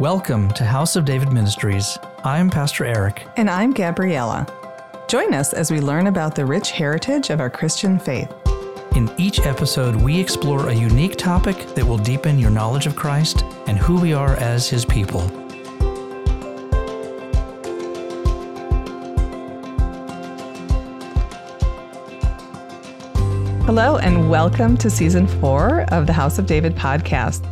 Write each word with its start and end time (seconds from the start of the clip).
Welcome 0.00 0.50
to 0.54 0.64
House 0.64 0.96
of 0.96 1.04
David 1.04 1.32
Ministries. 1.32 1.96
I'm 2.24 2.50
Pastor 2.50 2.84
Eric. 2.84 3.28
And 3.36 3.48
I'm 3.48 3.72
Gabriella. 3.72 4.44
Join 5.06 5.32
us 5.32 5.52
as 5.52 5.70
we 5.70 5.80
learn 5.80 6.08
about 6.08 6.34
the 6.34 6.44
rich 6.44 6.72
heritage 6.72 7.30
of 7.30 7.38
our 7.38 7.48
Christian 7.48 8.00
faith. 8.00 8.28
In 8.96 9.08
each 9.18 9.38
episode, 9.46 9.94
we 9.94 10.18
explore 10.18 10.68
a 10.68 10.74
unique 10.74 11.14
topic 11.14 11.58
that 11.76 11.86
will 11.86 11.96
deepen 11.96 12.40
your 12.40 12.50
knowledge 12.50 12.86
of 12.86 12.96
Christ 12.96 13.44
and 13.68 13.78
who 13.78 14.00
we 14.00 14.12
are 14.12 14.34
as 14.34 14.68
his 14.68 14.84
people. 14.84 15.20
Hello, 23.64 23.98
and 23.98 24.28
welcome 24.28 24.76
to 24.78 24.90
season 24.90 25.28
four 25.28 25.82
of 25.92 26.08
the 26.08 26.12
House 26.12 26.40
of 26.40 26.46
David 26.46 26.74
podcast. 26.74 27.48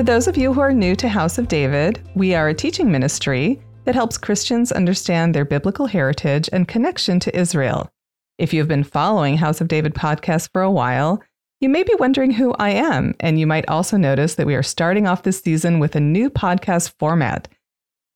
For 0.00 0.04
those 0.04 0.28
of 0.28 0.38
you 0.38 0.54
who 0.54 0.60
are 0.60 0.72
new 0.72 0.96
to 0.96 1.10
House 1.10 1.36
of 1.36 1.46
David, 1.46 2.00
we 2.14 2.34
are 2.34 2.48
a 2.48 2.54
teaching 2.54 2.90
ministry 2.90 3.60
that 3.84 3.94
helps 3.94 4.16
Christians 4.16 4.72
understand 4.72 5.34
their 5.34 5.44
biblical 5.44 5.84
heritage 5.84 6.48
and 6.54 6.66
connection 6.66 7.20
to 7.20 7.38
Israel. 7.38 7.92
If 8.38 8.54
you 8.54 8.60
have 8.60 8.66
been 8.66 8.82
following 8.82 9.36
House 9.36 9.60
of 9.60 9.68
David 9.68 9.92
podcast 9.92 10.48
for 10.54 10.62
a 10.62 10.70
while, 10.70 11.22
you 11.60 11.68
may 11.68 11.82
be 11.82 11.94
wondering 11.98 12.30
who 12.30 12.54
I 12.54 12.70
am, 12.70 13.14
and 13.20 13.38
you 13.38 13.46
might 13.46 13.68
also 13.68 13.98
notice 13.98 14.36
that 14.36 14.46
we 14.46 14.54
are 14.54 14.62
starting 14.62 15.06
off 15.06 15.22
this 15.22 15.42
season 15.42 15.80
with 15.80 15.94
a 15.94 16.00
new 16.00 16.30
podcast 16.30 16.94
format. 16.98 17.46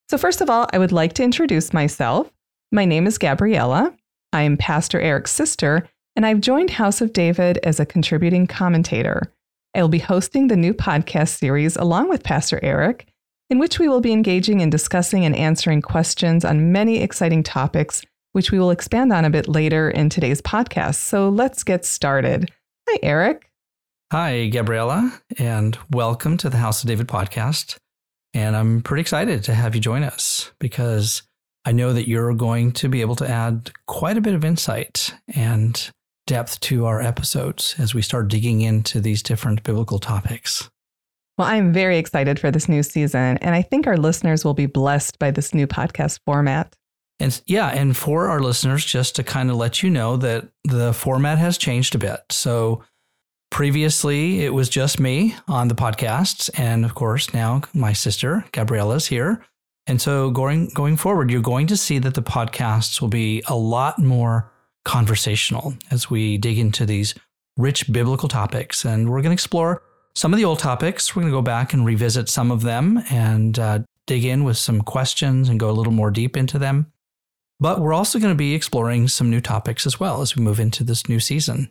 So, 0.09 0.17
first 0.17 0.41
of 0.41 0.49
all, 0.49 0.67
I 0.73 0.79
would 0.79 0.91
like 0.91 1.13
to 1.17 1.23
introduce 1.23 1.75
myself. 1.75 2.33
My 2.73 2.87
name 2.87 3.07
is 3.07 3.19
Gabriella. 3.19 3.95
I 4.33 4.41
am 4.41 4.57
Pastor 4.57 5.03
Eric's 5.03 5.33
sister, 5.33 5.87
and 6.17 6.25
I've 6.25 6.41
joined 6.41 6.71
House 6.71 7.03
of 7.03 7.13
David 7.13 7.59
as 7.63 7.79
a 7.79 7.85
contributing 7.85 8.47
commentator. 8.47 9.31
I 9.77 9.83
will 9.83 9.89
be 9.89 9.99
hosting 9.99 10.47
the 10.47 10.57
new 10.57 10.73
podcast 10.73 11.37
series 11.39 11.75
along 11.75 12.09
with 12.09 12.23
Pastor 12.23 12.61
Eric, 12.63 13.09
in 13.51 13.59
which 13.59 13.81
we 13.81 13.89
will 13.89 14.01
be 14.01 14.13
engaging 14.13 14.61
in 14.61 14.71
discussing 14.71 15.25
and 15.25 15.35
answering 15.35 15.83
questions 15.83 16.45
on 16.45 16.71
many 16.71 17.01
exciting 17.01 17.43
topics, 17.43 18.01
which 18.33 18.53
we 18.53 18.61
will 18.61 18.71
expand 18.71 19.13
on 19.13 19.25
a 19.25 19.31
bit 19.31 19.49
later 19.49 19.91
in 19.91 20.09
today's 20.11 20.41
podcast. 20.41 20.97
So 20.97 21.29
let's 21.29 21.65
get 21.65 21.85
started. 21.85 22.53
Hi, 22.89 23.01
Eric. 23.03 23.51
Hi, 24.13 24.47
Gabriella, 24.47 25.21
and 25.39 25.77
welcome 25.91 26.37
to 26.37 26.49
the 26.49 26.59
House 26.59 26.85
of 26.85 26.89
David 26.89 27.09
podcast. 27.09 27.77
And 28.33 28.55
I'm 28.55 28.81
pretty 28.81 29.01
excited 29.01 29.43
to 29.43 29.55
have 29.55 29.75
you 29.75 29.81
join 29.81 30.05
us 30.05 30.53
because 30.61 31.25
I 31.65 31.73
know 31.73 31.93
that 31.93 32.07
you're 32.07 32.33
going 32.35 32.71
to 32.73 32.89
be 32.89 33.01
able 33.01 33.17
to 33.17 33.29
add 33.29 33.73
quite 33.89 34.17
a 34.17 34.21
bit 34.21 34.35
of 34.35 34.45
insight 34.45 35.15
and 35.35 35.91
depth 36.27 36.61
to 36.61 36.87
our 36.87 37.01
episodes 37.01 37.75
as 37.79 37.95
we 37.95 38.03
start 38.03 38.29
digging 38.29 38.61
into 38.61 39.01
these 39.01 39.23
different 39.23 39.63
biblical 39.63 39.99
topics. 39.99 40.71
Well, 41.37 41.49
I'm 41.49 41.73
very 41.73 41.99
excited 41.99 42.39
for 42.39 42.51
this 42.51 42.69
new 42.69 42.83
season, 42.83 43.39
and 43.39 43.55
I 43.55 43.63
think 43.63 43.87
our 43.87 43.97
listeners 43.97 44.45
will 44.45 44.55
be 44.55 44.67
blessed 44.67 45.19
by 45.19 45.33
this 45.33 45.53
new 45.53 45.67
podcast 45.67 46.21
format. 46.25 46.77
And 47.19 47.41
yeah, 47.47 47.69
and 47.69 47.97
for 47.97 48.29
our 48.29 48.41
listeners, 48.41 48.85
just 48.85 49.17
to 49.17 49.25
kind 49.25 49.51
of 49.51 49.57
let 49.57 49.83
you 49.83 49.91
know 49.91 50.17
that 50.17 50.49
the 50.65 50.93
format 50.93 51.39
has 51.39 51.59
changed 51.59 51.95
a 51.95 51.99
bit. 51.99 52.21
So 52.31 52.83
previously, 53.51 54.45
it 54.45 54.55
was 54.55 54.69
just 54.69 55.01
me 55.01 55.35
on 55.49 55.69
the 55.69 55.75
podcasts, 55.75 56.51
and 56.59 56.85
of 56.85 56.95
course, 56.95 57.35
now 57.35 57.63
my 57.73 57.93
sister 57.93 58.45
Gabriella 58.53 58.97
is 58.97 59.07
here. 59.07 59.45
And 59.87 60.01
so 60.01 60.31
going 60.31 60.69
going 60.69 60.97
forward, 60.97 61.31
you're 61.31 61.43
going 61.43 61.67
to 61.67 61.77
see 61.77 61.99
that 61.99 62.15
the 62.15 62.23
podcasts 62.23 63.01
will 63.01 63.09
be 63.09 63.43
a 63.47 63.57
lot 63.57 63.99
more 63.99 64.51
conversational 64.85 65.75
as 65.91 66.11
we 66.11 66.39
dig 66.39 66.59
into 66.59 66.87
these 66.87 67.15
rich 67.57 67.91
biblical 67.93 68.29
topics. 68.29 68.85
And 68.85 69.09
we're 69.09 69.23
going 69.23 69.31
to 69.31 69.33
explore 69.33 69.83
some 70.15 70.33
of 70.33 70.39
the 70.39 70.45
old 70.45 70.59
topics. 70.59 71.15
We're 71.15 71.23
going 71.23 71.33
to 71.33 71.39
go 71.39 71.43
back 71.43 71.73
and 71.73 71.85
revisit 71.85 72.29
some 72.29 72.51
of 72.51 72.63
them 72.63 73.03
and 73.11 73.59
uh, 73.59 73.79
dig 74.07 74.25
in 74.25 74.45
with 74.45 74.57
some 74.57 74.83
questions 74.83 75.49
and 75.49 75.59
go 75.59 75.71
a 75.71 75.73
little 75.73 75.93
more 75.93 76.11
deep 76.11 76.37
into 76.37 76.59
them. 76.59 76.93
But 77.61 77.81
we're 77.81 77.95
also 77.95 78.19
going 78.19 78.33
to 78.33 78.39
be 78.39 78.55
exploring 78.55 79.09
some 79.09 79.31
new 79.31 79.41
topics 79.41 79.87
as 79.87 79.99
well 80.01 80.21
as 80.21 80.37
we 80.37 80.43
move 80.43 80.61
into 80.61 80.85
this 80.85 81.09
new 81.09 81.21
season. 81.21 81.71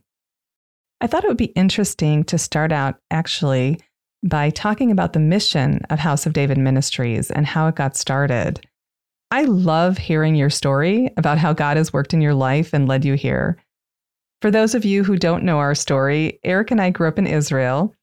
I 1.02 1.08
thought 1.08 1.26
it 1.26 1.28
would 1.28 1.38
be 1.38 1.46
interesting 1.46 2.24
to 2.26 2.38
start 2.38 2.72
out 2.72 2.96
actually 3.12 3.80
by 4.24 4.50
talking 4.50 4.90
about 4.90 5.12
the 5.12 5.20
mission 5.20 5.82
of 5.90 6.00
House 6.00 6.26
of 6.26 6.32
David 6.32 6.58
Ministries 6.58 7.30
and 7.30 7.46
how 7.46 7.68
it 7.68 7.76
got 7.76 7.98
started. 7.98 8.66
I 9.34 9.46
love 9.46 9.98
hearing 9.98 10.36
your 10.36 10.52
story 10.52 11.12
about 11.18 11.40
how 11.40 11.54
God 11.54 11.76
has 11.76 11.92
worked 11.92 12.14
in 12.14 12.22
your 12.22 12.36
life 12.36 12.72
and 12.72 12.88
led 12.88 13.04
you 13.04 13.16
here. 13.16 13.58
For 14.44 14.52
those 14.52 14.76
of 14.76 14.86
you 14.86 15.04
who 15.04 15.18
don't 15.18 15.44
know 15.44 15.58
our 15.58 15.74
story, 15.74 16.40
Eric 16.44 16.70
and 16.70 16.80
I 16.80 16.92
grew 16.92 17.08
up 17.08 17.18
in 17.18 17.26
Israel 17.26 17.96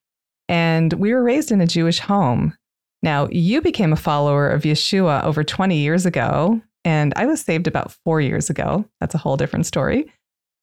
and 0.48 0.92
we 0.94 1.14
were 1.14 1.22
raised 1.22 1.52
in 1.52 1.60
a 1.60 1.68
Jewish 1.68 2.00
home. 2.00 2.58
Now, 3.04 3.28
you 3.30 3.60
became 3.60 3.92
a 3.92 3.96
follower 3.96 4.50
of 4.50 4.62
Yeshua 4.62 5.22
over 5.22 5.44
20 5.44 5.76
years 5.76 6.04
ago, 6.04 6.60
and 6.84 7.12
I 7.14 7.26
was 7.26 7.40
saved 7.40 7.68
about 7.68 7.92
four 8.04 8.20
years 8.20 8.50
ago. 8.50 8.84
That's 8.98 9.14
a 9.14 9.18
whole 9.18 9.36
different 9.36 9.66
story, 9.66 10.12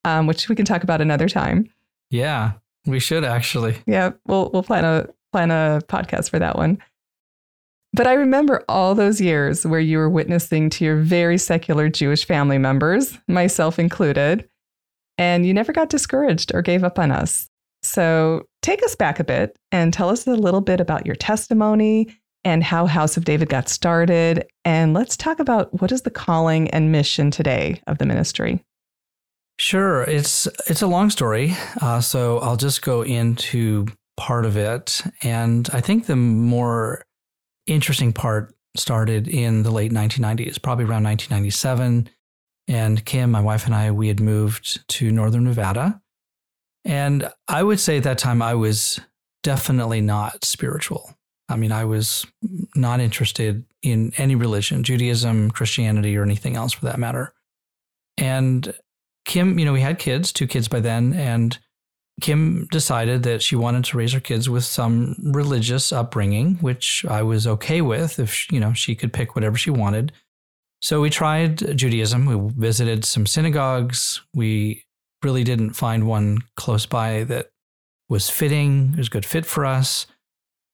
um, 0.04 0.28
which 0.28 0.50
we 0.50 0.56
can 0.58 0.66
talk 0.66 0.84
about 0.84 1.00
another 1.00 1.30
time. 1.30 1.70
Yeah, 2.10 2.52
we 2.86 3.00
should 3.00 3.24
actually. 3.24 3.78
Yeah, 3.86 4.12
we'll 4.26 4.50
we'll 4.52 4.64
plan 4.64 4.84
a 4.84 5.08
plan 5.32 5.50
a 5.50 5.80
podcast 5.88 6.30
for 6.30 6.40
that 6.40 6.58
one. 6.58 6.80
But 7.94 8.08
I 8.08 8.14
remember 8.14 8.64
all 8.68 8.96
those 8.96 9.22
years 9.22 9.66
where 9.66 9.80
you 9.80 9.98
were 9.98 10.10
witnessing 10.10 10.70
to 10.72 10.86
your 10.86 10.98
very 10.98 11.38
secular 11.38 11.90
Jewish 11.90 12.26
family 12.26 12.58
members, 12.58 13.18
myself 13.28 13.80
included, 13.80 14.48
and 15.18 15.46
you 15.46 15.54
never 15.54 15.72
got 15.72 15.90
discouraged 15.90 16.54
or 16.54 16.62
gave 16.62 16.84
up 16.84 17.00
on 17.00 17.12
us. 17.12 17.48
So 17.82 18.48
take 18.62 18.84
us 18.84 18.96
back 18.96 19.20
a 19.20 19.24
bit 19.24 19.58
and 19.72 19.94
tell 19.94 20.10
us 20.10 20.28
a 20.28 20.32
little 20.32 20.62
bit 20.62 20.80
about 20.80 21.06
your 21.06 21.16
testimony 21.16 22.14
and 22.44 22.64
how 22.64 22.86
House 22.86 23.18
of 23.18 23.26
David 23.26 23.50
got 23.50 23.70
started. 23.70 24.46
And 24.64 24.94
let's 24.94 25.18
talk 25.18 25.40
about 25.40 25.82
what 25.82 25.92
is 25.92 26.04
the 26.04 26.12
calling 26.12 26.70
and 26.72 26.92
mission 26.92 27.32
today 27.32 27.82
of 27.88 27.98
the 27.98 28.06
ministry. 28.06 28.64
Sure, 29.60 30.04
it's 30.04 30.48
it's 30.68 30.84
a 30.84 30.88
long 30.88 31.10
story, 31.10 31.56
uh, 31.82 32.00
so 32.00 32.38
I'll 32.40 32.58
just 32.58 32.84
go 32.84 33.02
into 33.02 33.88
part 34.16 34.46
of 34.46 34.56
it. 34.56 35.02
And 35.24 35.68
I 35.74 35.82
think 35.82 36.06
the 36.06 36.16
more 36.16 37.04
interesting 37.68 38.14
part 38.14 38.56
started 38.76 39.28
in 39.28 39.64
the 39.64 39.72
late 39.72 39.92
1990s, 39.92 40.62
probably 40.62 40.86
around 40.86 41.04
1997. 41.04 42.10
And 42.68 43.06
Kim, 43.06 43.32
my 43.32 43.42
wife, 43.42 43.66
and 43.66 43.76
I, 43.76 43.92
we 43.92 44.08
had 44.08 44.20
moved 44.20 44.88
to 44.90 45.12
Northern 45.12 45.46
Nevada. 45.46 46.02
And 46.84 47.30
I 47.48 47.64
would 47.64 47.80
say 47.80 47.98
at 47.98 48.04
that 48.04 48.18
time, 48.18 48.42
I 48.42 48.56
was 48.56 49.00
definitely 49.44 50.02
not 50.02 50.44
spiritual. 50.44 51.14
I 51.50 51.56
mean, 51.56 51.72
I 51.72 51.86
was 51.86 52.26
not 52.76 53.00
interested 53.00 53.64
in 53.82 54.12
any 54.18 54.36
religion, 54.36 54.84
Judaism, 54.84 55.52
Christianity, 55.52 56.18
or 56.18 56.24
anything 56.24 56.56
else 56.56 56.74
for 56.74 56.86
that 56.86 57.00
matter. 57.00 57.34
And 58.18 58.74
Kim, 59.26 59.58
you 59.60 59.66
know, 59.66 59.74
we 59.74 59.82
had 59.82 60.00
kids, 60.00 60.34
two 60.34 60.48
kids 60.48 60.68
by 60.68 60.80
then, 60.80 61.14
and 61.14 61.58
Kim 62.20 62.68
decided 62.72 63.24
that 63.24 63.44
she 63.44 63.56
wanted 63.56 63.86
to 63.86 63.98
raise 63.98 64.14
her 64.14 64.20
kids 64.20 64.50
with 64.50 64.64
some 64.64 65.16
religious 65.22 65.92
upbringing, 65.92 66.56
which 66.56 67.06
I 67.08 67.22
was 67.22 67.46
okay 67.46 67.82
with 67.82 68.20
if 68.20 68.52
you 68.52 68.60
know 68.60 68.74
she 68.74 68.96
could 68.96 69.14
pick 69.14 69.36
whatever 69.36 69.58
she 69.58 69.70
wanted. 69.70 70.12
So 70.82 71.02
we 71.02 71.10
tried 71.10 71.78
Judaism. 71.78 72.26
We 72.26 72.52
visited 72.56 73.06
some 73.06 73.26
synagogues. 73.26 74.22
We 74.34 74.86
really 75.24 75.44
didn't 75.44 75.74
find 75.74 76.08
one 76.08 76.40
close 76.56 76.86
by 76.86 77.24
that 77.26 77.52
was 78.10 78.30
fitting, 78.30 78.92
it 78.94 78.98
was 78.98 79.08
a 79.08 79.12
good 79.12 79.26
fit 79.26 79.46
for 79.46 79.66
us. 79.66 80.08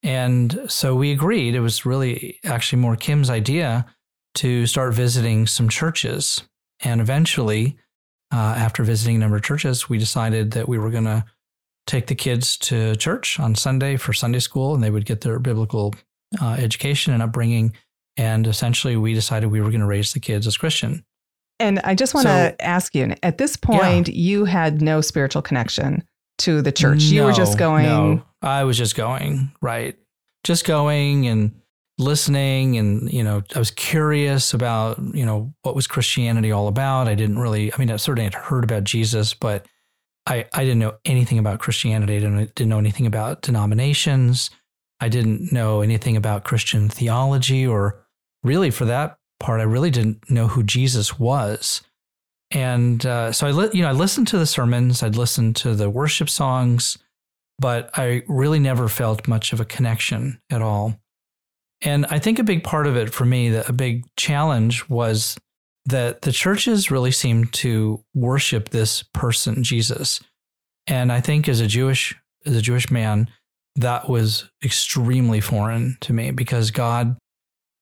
And 0.04 0.66
so 0.68 0.96
we 0.96 1.12
agreed. 1.12 1.56
It 1.56 1.62
was 1.62 1.86
really 1.86 2.40
actually 2.44 2.82
more 2.82 2.96
Kim's 2.96 3.30
idea 3.30 3.86
to 4.36 4.68
start 4.68 4.94
visiting 4.94 5.48
some 5.48 5.70
churches. 5.70 6.44
And 6.82 7.00
eventually, 7.00 7.78
uh, 8.32 8.56
after 8.58 8.84
visiting 8.84 9.16
a 9.16 9.20
number 9.20 9.38
of 9.38 9.44
churches, 9.44 9.90
we 9.90 9.98
decided 9.98 10.52
that 10.52 10.68
we 10.68 10.78
were 10.78 10.90
going 10.90 11.06
to 11.06 11.24
take 11.86 12.08
the 12.08 12.16
kids 12.16 12.58
to 12.58 12.96
church 12.96 13.40
on 13.40 13.56
Sunday 13.56 13.98
for 13.98 14.14
Sunday 14.14 14.40
school, 14.40 14.74
and 14.74 14.84
they 14.84 14.90
would 14.90 15.06
get 15.06 15.22
their 15.22 15.40
biblical 15.40 15.94
uh, 16.42 16.56
education 16.60 17.14
and 17.14 17.22
upbringing. 17.22 17.74
And 18.18 18.46
essentially, 18.48 18.96
we 18.96 19.14
decided 19.14 19.48
we 19.48 19.62
were 19.62 19.70
going 19.70 19.82
to 19.82 19.88
raise 19.88 20.14
the 20.14 20.20
kids 20.20 20.48
as 20.48 20.58
Christian. 20.58 21.04
And 21.60 21.80
I 21.80 21.96
just 21.96 22.14
want 22.14 22.28
to 22.28 22.50
so, 22.50 22.56
ask 22.60 22.94
you 22.96 23.14
at 23.24 23.38
this 23.38 23.56
point, 23.56 24.08
yeah. 24.08 24.14
you 24.14 24.46
had 24.46 24.82
no 24.82 25.02
spiritual 25.02 25.42
connection 25.42 26.04
to 26.40 26.62
the 26.62 26.72
church. 26.72 27.04
No, 27.04 27.16
you 27.16 27.24
were 27.24 27.32
just 27.32 27.58
going. 27.58 27.86
No, 27.86 28.24
I 28.42 28.64
was 28.64 28.78
just 28.78 28.96
going, 28.96 29.52
right. 29.62 29.98
Just 30.44 30.66
going 30.66 31.28
and 31.28 31.54
listening 32.00 32.76
and 32.78 33.12
you 33.14 33.24
know 33.24 33.44
i 33.54 33.60
was 33.60 33.70
curious 33.70 34.52
about 34.54 35.00
you 35.14 35.24
know 35.24 35.54
what 35.62 35.76
was 35.76 35.86
christianity 35.86 36.52
all 36.52 36.68
about 36.68 37.08
i 37.08 37.14
didn't 37.14 37.38
really 37.38 37.72
i 37.72 37.78
mean 37.78 37.92
i 37.92 37.96
certainly 37.98 38.24
had 38.24 38.34
heard 38.34 38.64
about 38.64 38.84
jesus 38.84 39.36
but 39.36 39.68
i 40.28 40.46
i 40.54 40.64
didn't 40.64 40.80
know 40.80 40.96
anything 41.06 41.40
about 41.40 41.60
christianity. 41.60 42.18
I 42.18 42.20
didn't, 42.20 42.56
didn't 42.56 42.70
know 42.70 42.80
anything 42.80 43.06
about 43.06 43.42
denominations. 43.42 44.50
I 45.00 45.10
didn't 45.10 45.52
know 45.52 45.82
anything 45.82 46.18
about 46.18 46.44
christian 46.44 46.90
theology 46.90 47.66
or 47.66 48.06
really 48.44 48.72
for 48.72 48.86
that 48.86 49.18
part 49.40 49.60
i 49.60 49.64
really 49.64 49.92
didn't 49.92 50.30
know 50.30 50.48
who 50.48 50.64
jesus 50.64 51.20
was. 51.20 51.82
And 52.52 53.04
uh, 53.06 53.32
so 53.32 53.48
i 53.48 53.52
li- 53.52 53.72
you 53.74 53.82
know 53.82 53.90
i 53.90 53.94
listened 53.94 54.28
to 54.30 54.38
the 54.38 54.46
sermons 54.46 55.02
i'd 55.04 55.16
listen 55.16 55.54
to 55.56 55.76
the 55.76 55.90
worship 55.90 56.30
songs 56.30 56.98
but 57.60 57.90
i 57.98 58.24
really 58.28 58.60
never 58.60 58.88
felt 58.88 59.28
much 59.28 59.54
of 59.54 59.60
a 59.60 59.66
connection 59.66 60.40
at 60.50 60.62
all. 60.62 61.00
And 61.84 62.06
I 62.06 62.20
think 62.20 62.40
a 62.40 62.44
big 62.44 62.64
part 62.64 62.88
of 62.88 62.96
it 62.96 63.14
for 63.14 63.26
me, 63.26 63.50
that 63.50 63.70
a 63.70 63.74
big 63.74 64.06
challenge 64.16 64.88
was 64.90 65.38
that 65.86 66.22
the 66.22 66.32
churches 66.32 66.90
really 66.90 67.12
seem 67.12 67.46
to 67.46 68.04
worship 68.14 68.70
this 68.70 69.04
person, 69.14 69.64
Jesus. 69.64 70.22
And 70.88 71.12
I 71.12 71.22
think 71.22 71.48
as 71.50 71.60
a 71.60 71.68
Jewish 71.68 72.16
as 72.46 72.56
a 72.56 72.62
Jewish 72.62 72.92
man, 72.92 73.30
that 73.76 74.10
was 74.10 74.50
extremely 74.64 75.42
foreign 75.42 75.98
to 76.02 76.14
me 76.14 76.32
because 76.32 76.72
God, 76.72 77.18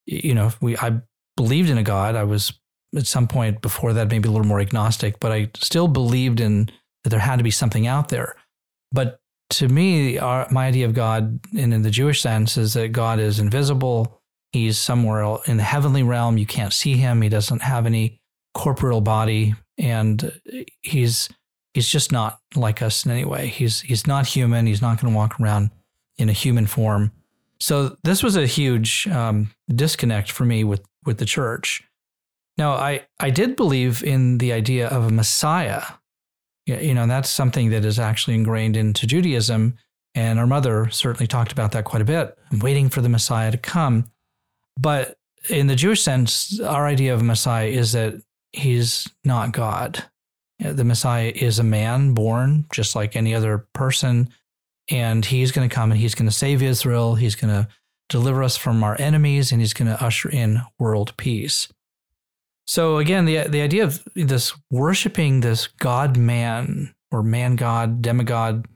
you 0.05 0.35
know, 0.35 0.51
we 0.61 0.77
I 0.77 1.01
believed 1.35 1.69
in 1.69 1.77
a 1.77 1.83
God. 1.83 2.15
I 2.15 2.23
was 2.23 2.53
at 2.95 3.07
some 3.07 3.27
point 3.27 3.61
before 3.61 3.93
that 3.93 4.09
maybe 4.09 4.27
a 4.27 4.31
little 4.31 4.47
more 4.47 4.59
agnostic, 4.59 5.19
but 5.19 5.31
I 5.31 5.49
still 5.55 5.87
believed 5.87 6.39
in 6.39 6.69
that 7.03 7.09
there 7.09 7.19
had 7.19 7.37
to 7.37 7.43
be 7.43 7.51
something 7.51 7.87
out 7.87 8.09
there. 8.09 8.35
But 8.91 9.21
to 9.51 9.67
me, 9.67 10.17
our, 10.17 10.47
my 10.51 10.67
idea 10.67 10.85
of 10.85 10.93
God, 10.93 11.39
and 11.57 11.73
in 11.73 11.81
the 11.81 11.89
Jewish 11.89 12.21
sense, 12.21 12.57
is 12.57 12.73
that 12.73 12.89
God 12.89 13.19
is 13.19 13.39
invisible. 13.39 14.20
He's 14.51 14.77
somewhere 14.77 15.37
in 15.45 15.57
the 15.57 15.63
heavenly 15.63 16.03
realm. 16.03 16.37
You 16.37 16.45
can't 16.45 16.73
see 16.73 16.97
him. 16.97 17.21
He 17.21 17.29
doesn't 17.29 17.61
have 17.61 17.85
any 17.85 18.19
corporeal 18.53 19.01
body, 19.01 19.55
and 19.77 20.39
he's 20.81 21.29
he's 21.73 21.87
just 21.87 22.11
not 22.11 22.39
like 22.55 22.81
us 22.81 23.05
in 23.05 23.11
any 23.11 23.25
way. 23.25 23.47
He's 23.47 23.81
he's 23.81 24.05
not 24.05 24.27
human. 24.27 24.67
He's 24.67 24.81
not 24.81 24.99
going 24.99 25.13
to 25.13 25.17
walk 25.17 25.39
around 25.39 25.71
in 26.17 26.29
a 26.29 26.33
human 26.33 26.67
form. 26.67 27.11
So 27.59 27.95
this 28.03 28.23
was 28.23 28.35
a 28.35 28.45
huge 28.45 29.07
um, 29.07 29.51
disconnect 29.73 30.31
for 30.31 30.45
me 30.45 30.63
with 30.63 30.81
with 31.05 31.17
the 31.17 31.25
church. 31.25 31.83
Now, 32.57 32.73
I 32.73 33.05
I 33.19 33.29
did 33.29 33.55
believe 33.55 34.03
in 34.03 34.37
the 34.39 34.51
idea 34.51 34.87
of 34.87 35.05
a 35.05 35.11
Messiah. 35.11 35.83
You 36.65 36.93
know, 36.93 37.07
that's 37.07 37.29
something 37.29 37.69
that 37.71 37.85
is 37.85 37.99
actually 37.99 38.35
ingrained 38.35 38.77
into 38.77 39.07
Judaism, 39.07 39.77
and 40.13 40.39
our 40.39 40.47
mother 40.47 40.89
certainly 40.89 41.27
talked 41.27 41.51
about 41.51 41.71
that 41.71 41.85
quite 41.85 42.01
a 42.01 42.05
bit. 42.05 42.37
I'm 42.51 42.59
waiting 42.59 42.89
for 42.89 43.01
the 43.01 43.09
Messiah 43.09 43.51
to 43.51 43.57
come, 43.57 44.11
but 44.79 45.17
in 45.49 45.67
the 45.67 45.75
Jewish 45.75 46.01
sense, 46.01 46.59
our 46.59 46.87
idea 46.87 47.13
of 47.13 47.23
Messiah 47.23 47.67
is 47.67 47.93
that 47.93 48.21
he's 48.51 49.07
not 49.23 49.51
God. 49.51 50.03
The 50.59 50.83
Messiah 50.83 51.31
is 51.33 51.57
a 51.57 51.63
man 51.63 52.13
born 52.13 52.65
just 52.71 52.95
like 52.95 53.15
any 53.15 53.33
other 53.33 53.65
person, 53.73 54.29
and 54.89 55.25
he's 55.25 55.51
going 55.51 55.67
to 55.67 55.73
come 55.73 55.91
and 55.91 55.99
he's 55.99 56.15
going 56.15 56.29
to 56.29 56.35
save 56.35 56.61
Israel. 56.61 57.15
He's 57.15 57.35
going 57.35 57.53
to 57.53 57.67
deliver 58.09 58.43
us 58.43 58.57
from 58.57 58.83
our 58.83 58.99
enemies, 58.99 59.51
and 59.51 59.61
he's 59.61 59.73
going 59.73 59.89
to 59.89 60.03
usher 60.03 60.29
in 60.29 60.61
world 60.77 61.15
peace. 61.17 61.67
So 62.67 62.97
again, 62.97 63.25
the 63.25 63.47
the 63.47 63.61
idea 63.61 63.83
of 63.83 64.03
this 64.15 64.53
worshiping 64.69 65.41
this 65.41 65.67
God 65.67 66.15
man 66.17 66.93
or 67.11 67.23
man 67.23 67.55
god 67.55 68.01
demigod 68.01 68.67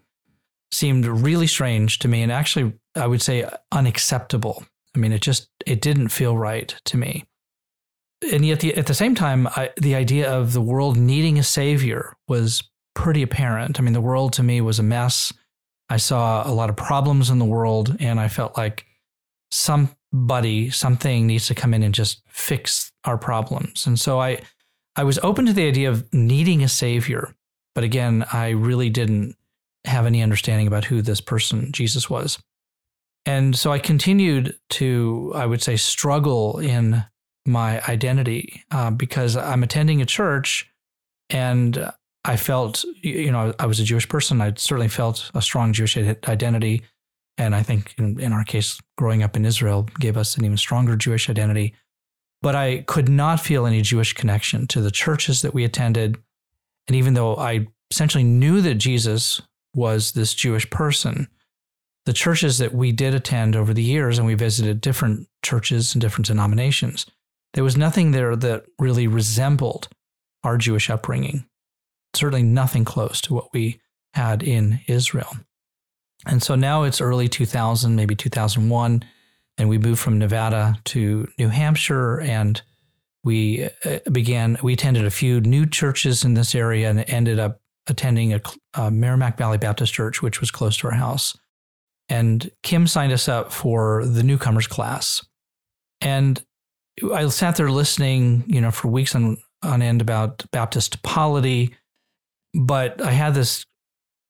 seemed 0.71 1.05
really 1.05 1.47
strange 1.47 1.99
to 1.99 2.07
me, 2.07 2.21
and 2.23 2.31
actually, 2.31 2.73
I 2.95 3.07
would 3.07 3.21
say 3.21 3.49
unacceptable. 3.71 4.65
I 4.95 4.99
mean, 4.99 5.11
it 5.11 5.21
just 5.21 5.49
it 5.65 5.81
didn't 5.81 6.09
feel 6.09 6.37
right 6.37 6.73
to 6.85 6.97
me 6.97 7.25
and 8.31 8.45
yet 8.45 8.59
the, 8.59 8.75
at 8.75 8.87
the 8.87 8.93
same 8.93 9.15
time, 9.15 9.47
I, 9.47 9.71
the 9.77 9.95
idea 9.95 10.31
of 10.31 10.53
the 10.53 10.61
world 10.61 10.97
needing 10.97 11.37
a 11.37 11.43
savior 11.43 12.15
was 12.27 12.63
pretty 12.93 13.21
apparent. 13.21 13.79
I 13.79 13.83
mean, 13.83 13.93
the 13.93 14.01
world 14.01 14.33
to 14.33 14.43
me 14.43 14.61
was 14.61 14.79
a 14.79 14.83
mess. 14.83 15.33
I 15.89 15.97
saw 15.97 16.47
a 16.47 16.51
lot 16.51 16.69
of 16.69 16.75
problems 16.75 17.29
in 17.29 17.39
the 17.39 17.45
world, 17.45 17.95
and 17.99 18.19
I 18.19 18.27
felt 18.27 18.57
like 18.57 18.85
somebody, 19.51 20.69
something 20.69 21.27
needs 21.27 21.47
to 21.47 21.55
come 21.55 21.73
in 21.73 21.83
and 21.83 21.93
just 21.93 22.21
fix 22.27 22.91
our 23.03 23.17
problems. 23.17 23.85
And 23.85 23.99
so 23.99 24.19
I, 24.19 24.41
I 24.95 25.03
was 25.03 25.19
open 25.19 25.45
to 25.45 25.53
the 25.53 25.67
idea 25.67 25.89
of 25.89 26.11
needing 26.13 26.63
a 26.63 26.69
savior, 26.69 27.35
but 27.75 27.83
again, 27.83 28.25
I 28.31 28.49
really 28.49 28.89
didn't 28.89 29.35
have 29.83 30.05
any 30.05 30.23
understanding 30.23 30.65
about 30.65 30.85
who 30.85 31.01
this 31.01 31.21
person 31.21 31.71
Jesus 31.71 32.09
was. 32.09 32.39
And 33.25 33.57
so 33.57 33.71
I 33.71 33.79
continued 33.79 34.57
to, 34.71 35.31
I 35.35 35.45
would 35.45 35.61
say, 35.61 35.77
struggle 35.77 36.59
in 36.59 37.03
my 37.45 37.81
identity 37.87 38.63
uh, 38.71 38.91
because 38.91 39.35
I'm 39.35 39.63
attending 39.63 40.01
a 40.01 40.05
church 40.05 40.69
and 41.29 41.91
I 42.23 42.37
felt, 42.37 42.83
you 43.01 43.31
know, 43.31 43.53
I 43.59 43.65
was 43.65 43.79
a 43.79 43.83
Jewish 43.83 44.07
person. 44.07 44.41
I 44.41 44.53
certainly 44.57 44.87
felt 44.87 45.29
a 45.33 45.41
strong 45.41 45.73
Jewish 45.73 45.97
identity. 45.97 46.83
And 47.37 47.55
I 47.55 47.63
think 47.63 47.93
in, 47.97 48.19
in 48.19 48.33
our 48.33 48.43
case, 48.43 48.79
growing 48.97 49.21
up 49.21 49.35
in 49.35 49.45
Israel 49.45 49.87
gave 49.99 50.17
us 50.17 50.37
an 50.37 50.45
even 50.45 50.57
stronger 50.57 50.95
Jewish 50.95 51.29
identity. 51.29 51.73
But 52.41 52.55
I 52.55 52.83
could 52.87 53.09
not 53.09 53.39
feel 53.39 53.65
any 53.65 53.81
Jewish 53.81 54.13
connection 54.13 54.67
to 54.67 54.81
the 54.81 54.91
churches 54.91 55.41
that 55.41 55.53
we 55.53 55.63
attended. 55.63 56.17
And 56.87 56.95
even 56.95 57.15
though 57.15 57.35
I 57.35 57.67
essentially 57.91 58.23
knew 58.23 58.61
that 58.61 58.75
Jesus 58.75 59.41
was 59.73 60.13
this 60.13 60.33
Jewish 60.33 60.69
person, 60.69 61.27
the 62.05 62.13
churches 62.13 62.59
that 62.59 62.73
we 62.73 62.91
did 62.91 63.13
attend 63.13 63.55
over 63.55 63.73
the 63.73 63.83
years, 63.83 64.17
and 64.17 64.27
we 64.27 64.35
visited 64.35 64.81
different 64.81 65.27
churches 65.43 65.93
and 65.93 66.01
different 66.01 66.27
denominations, 66.27 67.05
there 67.53 67.63
was 67.63 67.77
nothing 67.77 68.11
there 68.11 68.35
that 68.35 68.65
really 68.79 69.07
resembled 69.07 69.87
our 70.43 70.57
Jewish 70.57 70.89
upbringing. 70.89 71.45
Certainly 72.13 72.43
nothing 72.43 72.85
close 72.85 73.21
to 73.21 73.33
what 73.33 73.51
we 73.53 73.79
had 74.13 74.43
in 74.43 74.81
Israel. 74.87 75.31
And 76.25 76.41
so 76.41 76.55
now 76.55 76.83
it's 76.83 77.01
early 77.01 77.27
2000, 77.27 77.95
maybe 77.95 78.15
2001, 78.15 79.03
and 79.57 79.69
we 79.69 79.77
moved 79.77 79.99
from 79.99 80.19
Nevada 80.19 80.77
to 80.85 81.27
New 81.37 81.49
Hampshire 81.49 82.19
and 82.21 82.61
we 83.23 83.69
uh, 83.83 83.99
began, 84.11 84.57
we 84.61 84.73
attended 84.73 85.05
a 85.05 85.11
few 85.11 85.41
new 85.41 85.65
churches 85.65 86.23
in 86.23 86.35
this 86.35 86.53
area 86.53 86.89
and 86.89 87.03
ended 87.09 87.39
up 87.39 87.59
attending 87.87 88.33
a, 88.33 88.41
a 88.75 88.91
Merrimack 88.91 89.37
Valley 89.37 89.57
Baptist 89.57 89.93
Church, 89.93 90.21
which 90.21 90.39
was 90.39 90.51
close 90.51 90.77
to 90.77 90.87
our 90.87 90.93
house. 90.93 91.35
And 92.09 92.51
Kim 92.63 92.87
signed 92.87 93.11
us 93.11 93.27
up 93.27 93.51
for 93.51 94.05
the 94.05 94.23
newcomers 94.23 94.67
class. 94.67 95.25
And 96.01 96.43
I 97.13 97.27
sat 97.29 97.55
there 97.55 97.71
listening, 97.71 98.43
you 98.47 98.61
know, 98.61 98.71
for 98.71 98.87
weeks 98.87 99.15
on, 99.15 99.37
on 99.63 99.81
end 99.81 100.01
about 100.01 100.45
Baptist 100.51 101.01
polity, 101.03 101.75
but 102.53 103.01
I 103.01 103.11
had 103.11 103.33
this 103.33 103.65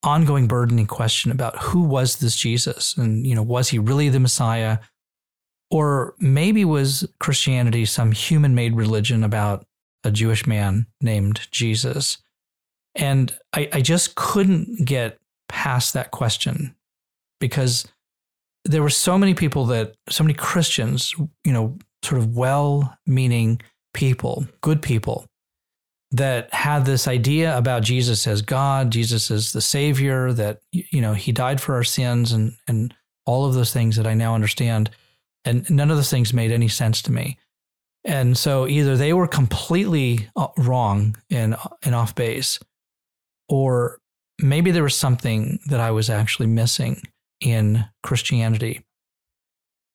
ongoing 0.03 0.47
burdening 0.47 0.87
question 0.87 1.31
about 1.31 1.61
who 1.61 1.81
was 1.81 2.17
this 2.17 2.35
Jesus? 2.35 2.95
And, 2.95 3.25
you 3.25 3.35
know, 3.35 3.43
was 3.43 3.69
he 3.69 3.79
really 3.79 4.09
the 4.09 4.19
Messiah? 4.19 4.79
Or 5.71 6.15
maybe 6.19 6.63
was 6.63 7.07
Christianity 7.19 7.85
some 7.85 8.11
human 8.11 8.55
made 8.55 8.75
religion 8.75 9.23
about 9.23 9.65
a 10.03 10.11
Jewish 10.11 10.45
man 10.45 10.85
named 11.01 11.47
Jesus? 11.51 12.19
And 12.93 13.33
I, 13.51 13.67
I 13.73 13.81
just 13.81 14.15
couldn't 14.15 14.85
get 14.85 15.19
past 15.49 15.93
that 15.93 16.11
question 16.11 16.75
because 17.39 17.85
there 18.63 18.81
were 18.81 18.89
so 18.89 19.17
many 19.17 19.33
people 19.33 19.65
that, 19.67 19.95
so 20.09 20.23
many 20.23 20.33
Christians, 20.33 21.13
you 21.43 21.53
know, 21.53 21.77
sort 22.03 22.19
of 22.19 22.35
well 22.35 22.97
meaning 23.05 23.61
people, 23.93 24.47
good 24.61 24.81
people, 24.81 25.25
that 26.11 26.53
had 26.53 26.85
this 26.85 27.07
idea 27.07 27.57
about 27.57 27.83
Jesus 27.83 28.25
as 28.27 28.41
God, 28.41 28.91
Jesus 28.91 29.29
as 29.29 29.51
the 29.51 29.61
Savior, 29.61 30.31
that, 30.33 30.59
you 30.71 31.01
know, 31.01 31.13
He 31.13 31.31
died 31.31 31.59
for 31.59 31.75
our 31.75 31.83
sins 31.83 32.31
and, 32.31 32.53
and 32.67 32.93
all 33.25 33.45
of 33.45 33.53
those 33.53 33.73
things 33.73 33.95
that 33.97 34.07
I 34.07 34.13
now 34.13 34.33
understand. 34.35 34.89
And 35.43 35.69
none 35.69 35.91
of 35.91 35.97
those 35.97 36.09
things 36.09 36.33
made 36.33 36.51
any 36.51 36.67
sense 36.67 37.01
to 37.03 37.11
me. 37.11 37.37
And 38.03 38.37
so 38.37 38.67
either 38.67 38.95
they 38.95 39.13
were 39.13 39.27
completely 39.27 40.29
uh, 40.35 40.47
wrong 40.57 41.17
and, 41.29 41.55
and 41.83 41.95
off 41.95 42.13
base, 42.15 42.59
or 43.49 43.99
maybe 44.39 44.71
there 44.71 44.83
was 44.83 44.95
something 44.95 45.59
that 45.67 45.79
I 45.79 45.91
was 45.91 46.09
actually 46.09 46.47
missing 46.47 47.01
in 47.41 47.85
Christianity. 48.03 48.85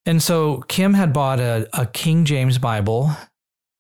And 0.07 0.23
so 0.23 0.65
Kim 0.69 0.95
had 0.95 1.13
bought 1.13 1.41
a, 1.41 1.69
a 1.73 1.87
King 1.87 2.25
James 2.25 2.59
Bible, 2.59 3.11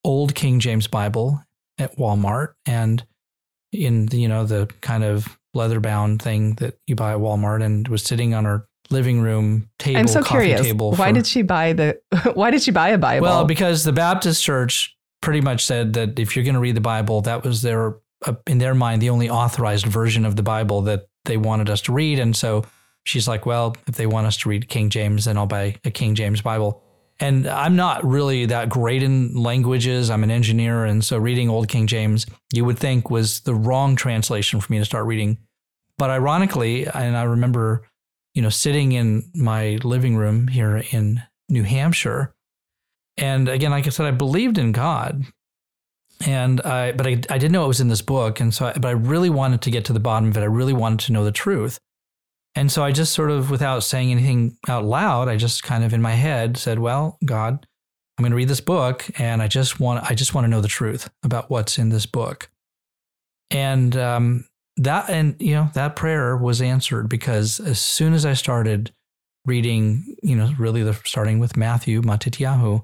old 0.04 0.34
King 0.34 0.60
James 0.60 0.86
Bible 0.86 1.42
at 1.78 1.96
Walmart, 1.96 2.54
and 2.66 3.04
in 3.72 4.06
the, 4.06 4.18
you 4.20 4.28
know 4.28 4.44
the 4.44 4.68
kind 4.80 5.04
of 5.04 5.38
leather 5.54 5.80
bound 5.80 6.22
thing 6.22 6.54
that 6.54 6.78
you 6.86 6.94
buy 6.94 7.12
at 7.12 7.18
Walmart, 7.18 7.62
and 7.64 7.88
was 7.88 8.02
sitting 8.02 8.34
on 8.34 8.44
her 8.44 8.66
living 8.90 9.20
room 9.20 9.70
table. 9.78 9.98
I'm 9.98 10.08
so 10.08 10.22
curious. 10.22 10.72
Why 10.72 11.08
for, 11.08 11.12
did 11.12 11.26
she 11.26 11.42
buy 11.42 11.72
the? 11.72 12.00
Why 12.34 12.50
did 12.50 12.62
she 12.62 12.70
buy 12.70 12.90
a 12.90 12.98
Bible? 12.98 13.24
Well, 13.24 13.44
because 13.44 13.84
the 13.84 13.92
Baptist 13.92 14.42
Church 14.42 14.96
pretty 15.22 15.40
much 15.40 15.64
said 15.64 15.94
that 15.94 16.18
if 16.18 16.36
you're 16.36 16.44
going 16.44 16.54
to 16.54 16.60
read 16.60 16.76
the 16.76 16.80
Bible, 16.80 17.22
that 17.22 17.44
was 17.44 17.62
their 17.62 17.96
uh, 18.26 18.34
in 18.46 18.58
their 18.58 18.74
mind 18.74 19.00
the 19.00 19.10
only 19.10 19.30
authorized 19.30 19.86
version 19.86 20.24
of 20.26 20.36
the 20.36 20.42
Bible 20.42 20.82
that 20.82 21.06
they 21.24 21.36
wanted 21.36 21.70
us 21.70 21.80
to 21.82 21.92
read, 21.92 22.18
and 22.18 22.36
so 22.36 22.64
she's 23.10 23.26
like, 23.26 23.44
well, 23.44 23.76
if 23.88 23.96
they 23.96 24.06
want 24.06 24.28
us 24.28 24.36
to 24.38 24.48
read 24.48 24.68
King 24.68 24.88
James, 24.88 25.24
then 25.24 25.36
I'll 25.36 25.46
buy 25.46 25.74
a 25.84 25.90
King 25.90 26.14
James 26.14 26.40
Bible. 26.40 26.80
And 27.18 27.46
I'm 27.48 27.74
not 27.74 28.04
really 28.04 28.46
that 28.46 28.68
great 28.68 29.02
in 29.02 29.34
languages. 29.34 30.08
I'm 30.08 30.22
an 30.22 30.30
engineer. 30.30 30.84
And 30.84 31.04
so 31.04 31.18
reading 31.18 31.50
Old 31.50 31.68
King 31.68 31.88
James, 31.88 32.24
you 32.52 32.64
would 32.64 32.78
think 32.78 33.10
was 33.10 33.40
the 33.40 33.54
wrong 33.54 33.96
translation 33.96 34.60
for 34.60 34.72
me 34.72 34.78
to 34.78 34.84
start 34.84 35.06
reading. 35.06 35.38
But 35.98 36.10
ironically, 36.10 36.86
and 36.86 37.16
I 37.16 37.24
remember, 37.24 37.88
you 38.32 38.42
know, 38.42 38.48
sitting 38.48 38.92
in 38.92 39.28
my 39.34 39.80
living 39.82 40.16
room 40.16 40.46
here 40.46 40.82
in 40.92 41.22
New 41.48 41.64
Hampshire. 41.64 42.32
And 43.18 43.48
again, 43.48 43.72
like 43.72 43.86
I 43.86 43.90
said, 43.90 44.06
I 44.06 44.12
believed 44.12 44.56
in 44.56 44.72
God. 44.72 45.24
And 46.24 46.60
I, 46.60 46.92
but 46.92 47.06
I, 47.06 47.10
I 47.28 47.38
didn't 47.38 47.52
know 47.52 47.64
it 47.64 47.68
was 47.68 47.80
in 47.80 47.88
this 47.88 48.02
book. 48.02 48.40
And 48.40 48.54
so, 48.54 48.66
I, 48.66 48.72
but 48.74 48.86
I 48.86 48.92
really 48.92 49.30
wanted 49.30 49.62
to 49.62 49.70
get 49.70 49.84
to 49.86 49.92
the 49.92 50.00
bottom 50.00 50.28
of 50.28 50.36
it. 50.36 50.42
I 50.42 50.44
really 50.44 50.72
wanted 50.72 51.00
to 51.00 51.12
know 51.12 51.24
the 51.24 51.32
truth. 51.32 51.78
And 52.54 52.70
so 52.70 52.82
I 52.82 52.92
just 52.92 53.12
sort 53.12 53.30
of, 53.30 53.50
without 53.50 53.84
saying 53.84 54.10
anything 54.10 54.56
out 54.68 54.84
loud, 54.84 55.28
I 55.28 55.36
just 55.36 55.62
kind 55.62 55.84
of 55.84 55.92
in 55.92 56.02
my 56.02 56.12
head 56.12 56.56
said, 56.56 56.78
"Well, 56.78 57.18
God, 57.24 57.66
I'm 58.18 58.22
going 58.22 58.32
to 58.32 58.36
read 58.36 58.48
this 58.48 58.60
book, 58.60 59.08
and 59.18 59.40
I 59.40 59.48
just 59.48 59.78
want, 59.78 60.10
I 60.10 60.14
just 60.14 60.34
want 60.34 60.44
to 60.44 60.48
know 60.48 60.60
the 60.60 60.68
truth 60.68 61.08
about 61.22 61.48
what's 61.48 61.78
in 61.78 61.90
this 61.90 62.06
book." 62.06 62.50
And 63.50 63.96
um, 63.96 64.46
that, 64.76 65.08
and 65.08 65.36
you 65.38 65.54
know, 65.54 65.70
that 65.74 65.96
prayer 65.96 66.36
was 66.36 66.60
answered 66.60 67.08
because 67.08 67.60
as 67.60 67.80
soon 67.80 68.14
as 68.14 68.26
I 68.26 68.34
started 68.34 68.92
reading, 69.46 70.16
you 70.22 70.36
know, 70.36 70.52
really 70.58 70.82
the, 70.82 70.94
starting 71.04 71.38
with 71.38 71.56
Matthew, 71.56 72.02
Matityahu, 72.02 72.82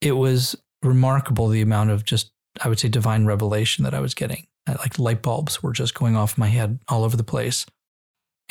it 0.00 0.12
was 0.12 0.56
remarkable 0.82 1.48
the 1.48 1.60
amount 1.60 1.90
of 1.90 2.04
just, 2.04 2.30
I 2.60 2.68
would 2.68 2.78
say, 2.78 2.88
divine 2.88 3.26
revelation 3.26 3.84
that 3.84 3.94
I 3.94 4.00
was 4.00 4.14
getting. 4.14 4.46
Like 4.66 4.98
light 4.98 5.22
bulbs 5.22 5.62
were 5.62 5.72
just 5.72 5.94
going 5.94 6.16
off 6.16 6.38
my 6.38 6.48
head 6.48 6.78
all 6.88 7.04
over 7.04 7.16
the 7.16 7.24
place. 7.24 7.66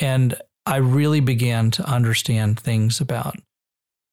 And 0.00 0.34
I 0.66 0.76
really 0.76 1.20
began 1.20 1.70
to 1.72 1.84
understand 1.84 2.58
things 2.58 3.00
about 3.00 3.36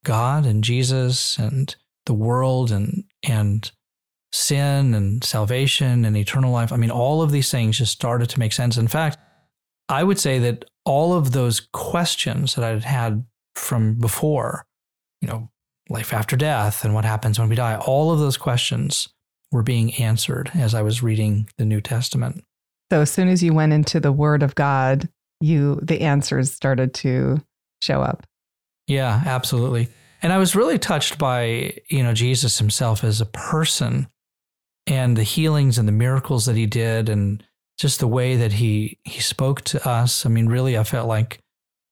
God 0.03 0.46
and 0.46 0.63
Jesus 0.63 1.38
and 1.38 1.75
the 2.06 2.13
world 2.13 2.72
and 2.72 3.03
and 3.24 3.72
sin 4.34 4.94
and 4.94 5.24
salvation 5.24 6.06
and 6.06 6.15
eternal 6.15 6.51
life. 6.51 6.72
I 6.72 6.77
mean, 6.77 6.91
all 6.91 7.22
of 7.22 7.32
these 7.32 7.50
things 7.50 7.77
just 7.77 7.94
started 7.94 8.29
to 8.29 8.39
make 8.39 8.53
sense. 8.53 8.77
In 8.77 8.88
fact, 8.88 9.17
I 9.89 10.03
would 10.03 10.20
say 10.20 10.39
that 10.39 10.65
all 10.86 11.13
of 11.13 11.32
those 11.32 11.62
questions 11.74 12.56
that 12.56 12.63
I 12.63 12.70
had 12.70 12.84
had 12.84 13.25
from 13.56 13.96
before, 13.96 14.65
you 15.22 15.27
know, 15.27 15.50
life 15.89 16.13
after 16.13 16.36
death 16.36 16.84
and 16.84 16.94
what 16.94 17.06
happens 17.06 17.39
when 17.39 17.50
we 17.50 17.56
die, 17.56 17.77
all 17.77 18.12
of 18.12 18.20
those 18.20 18.38
questions 18.38 19.10
were 19.51 19.63
being 19.63 19.94
answered 19.96 20.51
as 20.53 20.74
I 20.74 20.82
was 20.82 21.01
reading 21.01 21.50
the 21.58 21.65
New 21.65 21.79
Testament. 21.79 22.44
So 22.91 23.01
as 23.01 23.12
soon 23.12 23.29
as 23.29 23.41
you 23.41 23.53
went 23.53 23.74
into 23.74 24.00
the 24.00 24.12
Word 24.12 24.44
of 24.44 24.56
God, 24.56 25.10
you 25.39 25.79
the 25.82 26.01
answers 26.01 26.51
started 26.51 26.94
to 26.96 27.41
show 27.82 28.01
up. 28.01 28.25
Yeah, 28.88 29.22
absolutely. 29.25 29.89
And 30.22 30.34
I 30.34 30.38
was 30.38 30.56
really 30.56 30.79
touched 30.79 31.17
by, 31.17 31.74
you 31.89 32.03
know, 32.03 32.13
Jesus 32.13 32.58
himself 32.58 33.03
as 33.03 33.22
a 33.22 33.25
person 33.25 34.08
and 34.88 35.15
the 35.15 35.24
healings 35.24 35.77
and 35.77 35.88
the 35.88 35.94
miracles 35.94 36.46
that 36.46 36.56
he 36.56 36.65
did 36.65 37.10
and 37.10 37.44
just 37.77 38.00
the 38.00 38.08
way 38.08 38.38
that 38.38 38.53
he 38.53 38.98
he 39.03 39.20
spoke 39.20 39.62
to 39.62 39.88
us. 39.88 40.25
I 40.25 40.29
mean, 40.29 40.48
really 40.48 40.77
I 40.77 40.84
felt 40.84 41.08
like 41.08 41.39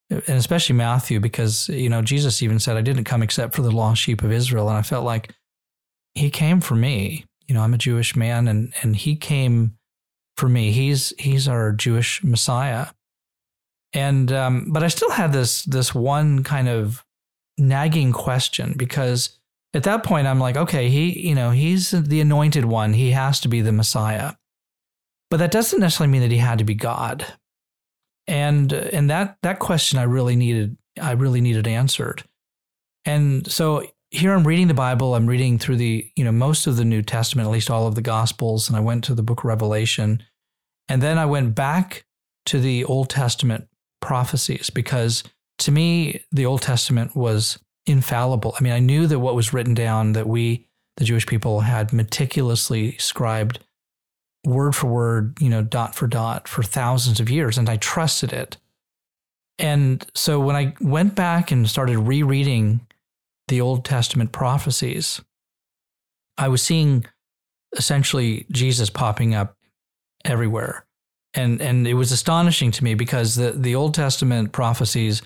and 0.10 0.24
especially 0.30 0.76
Matthew 0.76 1.20
because, 1.20 1.68
you 1.70 1.90
know, 1.90 2.02
Jesus 2.02 2.42
even 2.42 2.60
said 2.60 2.78
I 2.78 2.82
didn't 2.82 3.04
come 3.04 3.22
except 3.22 3.56
for 3.56 3.62
the 3.62 3.72
lost 3.72 4.02
sheep 4.02 4.24
of 4.24 4.32
Israel 4.32 4.70
and 4.70 4.78
I 4.78 4.82
felt 4.82 5.06
like 5.06 5.34
he 6.16 6.30
came 6.30 6.62
for 6.62 6.76
me. 6.76 7.26
You 7.48 7.54
know, 7.54 7.62
I'm 7.62 7.74
a 7.74 7.80
Jewish 7.80 8.16
man 8.16 8.48
and 8.48 8.74
and 8.82 8.96
he 8.96 9.16
came 9.16 9.78
for 10.38 10.50
me. 10.50 10.72
He's 10.72 11.14
he's 11.20 11.48
our 11.48 11.72
Jewish 11.72 12.24
Messiah 12.24 12.88
and 13.96 14.30
um, 14.34 14.66
but 14.68 14.84
I 14.84 14.90
still 14.90 15.10
had 15.10 15.32
this 15.32 15.64
this 15.64 15.96
one 15.96 16.44
kind 16.44 16.68
of 16.68 17.04
nagging 17.58 18.12
question 18.12 18.74
because 18.76 19.40
at 19.74 19.84
that 19.84 20.04
point 20.04 20.28
I'm 20.28 20.40
like, 20.40 20.58
okay, 20.58 20.90
he 20.90 21.28
you 21.28 21.34
know 21.34 21.52
he's 21.52 21.92
the 21.92 22.20
anointed 22.20 22.66
one. 22.66 22.94
He 22.94 23.12
has 23.12 23.40
to 23.40 23.48
be 23.48 23.62
the 23.62 23.72
Messiah, 23.72 24.34
but 25.32 25.38
that 25.38 25.52
doesn't 25.52 25.80
necessarily 25.80 26.12
mean 26.12 26.22
that 26.22 26.32
he 26.32 26.38
had 26.38 26.60
to 26.60 26.66
be 26.66 26.76
God. 26.76 27.26
And 28.28 28.74
and 28.74 29.10
that 29.10 29.38
that 29.44 29.60
question 29.60 29.98
I 29.98 30.04
really 30.04 30.36
needed 30.36 30.78
I 31.02 31.14
really 31.14 31.42
needed 31.42 31.66
answered. 31.66 32.24
And 33.06 33.50
so 33.50 33.86
here 34.12 34.34
I'm 34.34 34.46
reading 34.46 34.68
the 34.68 34.74
Bible. 34.74 35.16
I'm 35.16 35.28
reading 35.28 35.58
through 35.58 35.78
the 35.78 36.06
you 36.18 36.26
know 36.26 36.34
most 36.34 36.68
of 36.68 36.76
the 36.76 36.86
New 36.86 37.02
Testament, 37.02 37.48
at 37.48 37.52
least 37.52 37.72
all 37.72 37.88
of 37.88 37.96
the 37.96 38.02
Gospels, 38.02 38.68
and 38.68 38.76
I 38.76 38.82
went 38.82 39.06
to 39.06 39.16
the 39.16 39.24
Book 39.24 39.40
of 39.40 39.46
Revelation, 39.46 40.22
and 40.90 41.02
then 41.02 41.18
I 41.18 41.26
went 41.26 41.56
back 41.56 42.06
to 42.48 42.60
the 42.60 42.84
Old 42.84 43.10
Testament 43.10 43.70
prophecies 44.06 44.70
because 44.70 45.24
to 45.60 45.72
me, 45.72 46.22
the 46.32 46.46
Old 46.46 46.62
Testament 46.62 47.16
was 47.16 47.60
infallible. 47.86 48.56
I 48.58 48.64
mean, 48.64 48.74
I 48.74 48.80
knew 48.80 49.08
that 49.08 49.20
what 49.20 49.36
was 49.36 49.54
written 49.54 49.74
down 49.74 50.14
that 50.14 50.28
we, 50.28 50.68
the 50.98 51.06
Jewish 51.06 51.26
people, 51.26 51.62
had 51.62 51.94
meticulously 51.94 52.98
scribed 52.98 53.60
word 54.46 54.76
for 54.76 54.88
word, 54.88 55.38
you 55.42 55.50
know, 55.50 55.62
dot 55.64 55.96
for 55.96 56.08
dot 56.08 56.48
for 56.48 56.62
thousands 56.62 57.20
of 57.20 57.30
years, 57.30 57.58
and 57.58 57.70
I 57.70 57.78
trusted 57.78 58.34
it. 58.34 58.58
And 59.58 60.06
so 60.14 60.40
when 60.40 60.56
I 60.56 60.76
went 60.82 61.16
back 61.16 61.52
and 61.52 61.70
started 61.70 61.98
rereading 62.00 62.86
the 63.48 63.62
Old 63.62 63.86
Testament 63.86 64.32
prophecies, 64.32 65.22
I 66.38 66.50
was 66.50 66.62
seeing 66.62 67.06
essentially 67.78 68.46
Jesus 68.52 68.90
popping 68.90 69.34
up 69.34 69.56
everywhere 70.26 70.85
and 71.36 71.62
and 71.62 71.88
it 71.88 71.94
was 71.94 72.12
astonishing 72.12 72.72
to 72.72 72.84
me 72.84 72.96
because 72.96 73.36
the 73.36 73.52
the 73.52 73.76
Old 73.76 73.94
Testament 73.94 74.52
prophecies 74.52 75.22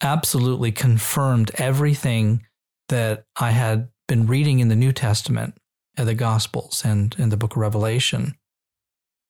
absolutely 0.00 0.70
confirmed 0.70 1.50
everything 1.56 2.44
that 2.88 3.24
I 3.40 3.50
had 3.50 3.88
been 4.06 4.26
reading 4.26 4.60
in 4.60 4.68
the 4.68 4.76
New 4.76 4.92
Testament, 4.92 5.54
uh, 5.96 6.04
the 6.04 6.14
Gospels, 6.14 6.82
and 6.84 7.14
in 7.18 7.30
the 7.30 7.36
Book 7.36 7.52
of 7.52 7.58
Revelation. 7.58 8.36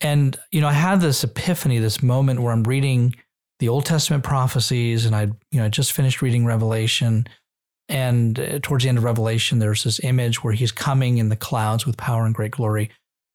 And 0.01 0.39
you 0.51 0.61
know, 0.61 0.69
I 0.69 0.75
had 0.75 1.01
this 1.01 1.25
epiphany, 1.25 1.79
this 1.79 2.03
moment 2.03 2.41
where 2.41 2.53
I'm 2.53 2.65
reading 2.65 3.15
the 3.61 3.69
Old 3.69 3.87
Testament 3.87 4.25
prophecies, 4.25 5.07
and 5.07 5.15
I 5.15 5.23
you 5.51 5.61
know 5.61 5.65
I 5.65 5.69
just 5.69 5.93
finished 5.93 6.21
reading 6.21 6.45
Revelation. 6.45 7.27
And 7.91 8.39
uh, 8.39 8.59
towards 8.63 8.85
the 8.85 8.91
end 8.91 8.99
of 8.99 9.05
Revelation, 9.05 9.61
there's 9.61 9.85
this 9.85 9.99
image 10.05 10.45
where 10.45 10.53
he's 10.53 10.73
coming 10.73 11.17
in 11.17 11.31
the 11.31 11.37
clouds 11.37 11.87
with 11.87 11.97
power 11.97 12.27
and 12.27 12.35
great 12.35 12.51
glory 12.51 12.91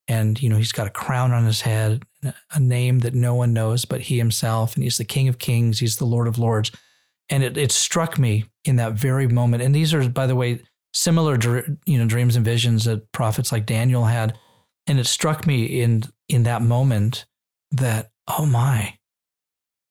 and 0.07 0.41
you 0.41 0.49
know 0.49 0.57
he's 0.57 0.71
got 0.71 0.87
a 0.87 0.91
crown 0.91 1.31
on 1.31 1.45
his 1.45 1.61
head 1.61 2.03
a 2.51 2.59
name 2.59 2.99
that 2.99 3.13
no 3.13 3.35
one 3.35 3.53
knows 3.53 3.85
but 3.85 4.01
he 4.01 4.17
himself. 4.17 4.75
And 4.75 4.83
he's 4.83 4.97
the 4.97 5.05
king 5.05 5.27
of 5.27 5.39
kings. 5.39 5.79
He's 5.79 5.97
the 5.97 6.05
lord 6.05 6.27
of 6.27 6.37
lords. 6.37 6.71
And 7.29 7.43
it, 7.43 7.57
it 7.57 7.71
struck 7.71 8.17
me 8.17 8.45
in 8.65 8.75
that 8.77 8.93
very 8.93 9.27
moment. 9.27 9.63
And 9.63 9.73
these 9.73 9.93
are 9.93 10.07
by 10.09 10.27
the 10.27 10.35
way 10.35 10.61
similar 10.93 11.37
you 11.85 11.97
know 11.97 12.05
dreams 12.05 12.35
and 12.35 12.45
visions 12.45 12.85
that 12.85 13.11
prophets 13.11 13.51
like 13.51 13.65
daniel 13.65 14.05
had. 14.05 14.37
And 14.87 14.99
it 14.99 15.07
struck 15.07 15.47
me 15.47 15.81
in 15.81 16.03
in 16.29 16.43
that 16.43 16.61
moment 16.61 17.25
that 17.71 18.11
oh 18.27 18.45
my 18.45 18.97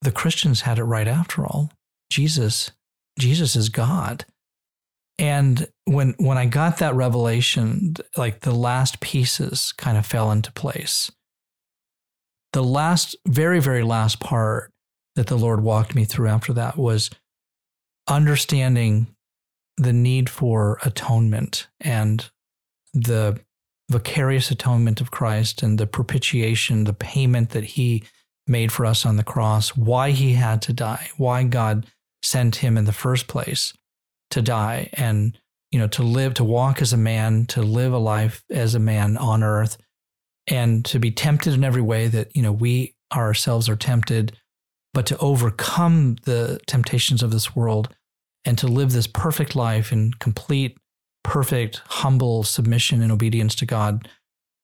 the 0.02 0.12
christians 0.12 0.62
had 0.62 0.78
it 0.78 0.84
right 0.84 1.08
after 1.08 1.44
all. 1.44 1.70
Jesus 2.10 2.70
jesus 3.18 3.56
is 3.56 3.68
god 3.68 4.24
and 5.22 5.68
when 5.84 6.16
when 6.18 6.36
I 6.36 6.46
got 6.46 6.78
that 6.78 6.96
revelation, 6.96 7.94
like 8.16 8.40
the 8.40 8.54
last 8.54 8.98
pieces 8.98 9.72
kind 9.76 9.96
of 9.96 10.04
fell 10.04 10.32
into 10.32 10.50
place. 10.50 11.12
The 12.52 12.64
last, 12.64 13.14
very, 13.26 13.60
very 13.60 13.84
last 13.84 14.18
part 14.18 14.72
that 15.14 15.28
the 15.28 15.38
Lord 15.38 15.62
walked 15.62 15.94
me 15.94 16.04
through 16.04 16.26
after 16.26 16.52
that 16.54 16.76
was 16.76 17.08
understanding 18.08 19.14
the 19.76 19.92
need 19.92 20.28
for 20.28 20.78
atonement 20.82 21.68
and 21.80 22.28
the 22.92 23.38
vicarious 23.88 24.50
atonement 24.50 25.00
of 25.00 25.12
Christ 25.12 25.62
and 25.62 25.78
the 25.78 25.86
propitiation, 25.86 26.82
the 26.82 26.92
payment 26.92 27.50
that 27.50 27.64
he 27.64 28.02
made 28.48 28.72
for 28.72 28.84
us 28.84 29.06
on 29.06 29.16
the 29.16 29.22
cross, 29.22 29.76
why 29.76 30.10
he 30.10 30.32
had 30.32 30.60
to 30.62 30.72
die, 30.72 31.10
why 31.16 31.44
God 31.44 31.86
sent 32.24 32.56
him 32.56 32.76
in 32.76 32.86
the 32.86 32.92
first 32.92 33.28
place 33.28 33.72
to 34.32 34.42
die 34.42 34.90
and 34.94 35.38
you 35.70 35.78
know 35.78 35.86
to 35.88 36.02
live 36.02 36.34
to 36.34 36.44
walk 36.44 36.82
as 36.82 36.92
a 36.92 36.96
man 36.96 37.46
to 37.46 37.62
live 37.62 37.92
a 37.92 37.98
life 37.98 38.44
as 38.50 38.74
a 38.74 38.80
man 38.80 39.16
on 39.16 39.42
earth 39.42 39.76
and 40.48 40.84
to 40.84 40.98
be 40.98 41.10
tempted 41.10 41.54
in 41.54 41.64
every 41.64 41.82
way 41.82 42.08
that 42.08 42.34
you 42.34 42.42
know 42.42 42.52
we 42.52 42.94
ourselves 43.14 43.68
are 43.68 43.76
tempted 43.76 44.36
but 44.94 45.06
to 45.06 45.16
overcome 45.18 46.16
the 46.24 46.60
temptations 46.66 47.22
of 47.22 47.30
this 47.30 47.56
world 47.56 47.94
and 48.44 48.58
to 48.58 48.66
live 48.66 48.92
this 48.92 49.06
perfect 49.06 49.54
life 49.54 49.92
in 49.92 50.12
complete 50.14 50.76
perfect 51.22 51.80
humble 51.86 52.42
submission 52.42 53.00
and 53.00 53.12
obedience 53.12 53.54
to 53.54 53.66
God 53.66 54.08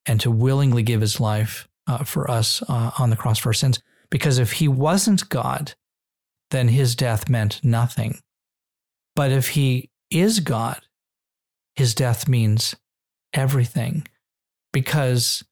and 0.06 0.20
to 0.20 0.30
willingly 0.30 0.82
give 0.82 1.00
his 1.00 1.20
life 1.20 1.68
uh, 1.86 2.04
for 2.04 2.30
us 2.30 2.62
uh, 2.68 2.90
on 2.98 3.10
the 3.10 3.16
cross 3.16 3.38
for 3.38 3.50
our 3.50 3.54
sins. 3.54 3.80
Because 4.10 4.38
if 4.38 4.52
he 4.52 4.66
wasn't 4.66 5.28
God 5.28 5.74
then 6.50 6.68
his 6.68 6.96
death 6.96 7.28
meant 7.28 7.62
nothing 7.62 8.18
but 9.18 9.32
if 9.32 9.48
he 9.48 9.90
is 10.12 10.38
God, 10.38 10.80
his 11.74 11.92
death 11.92 12.28
means 12.28 12.76
everything 13.34 14.06
because 14.72 15.42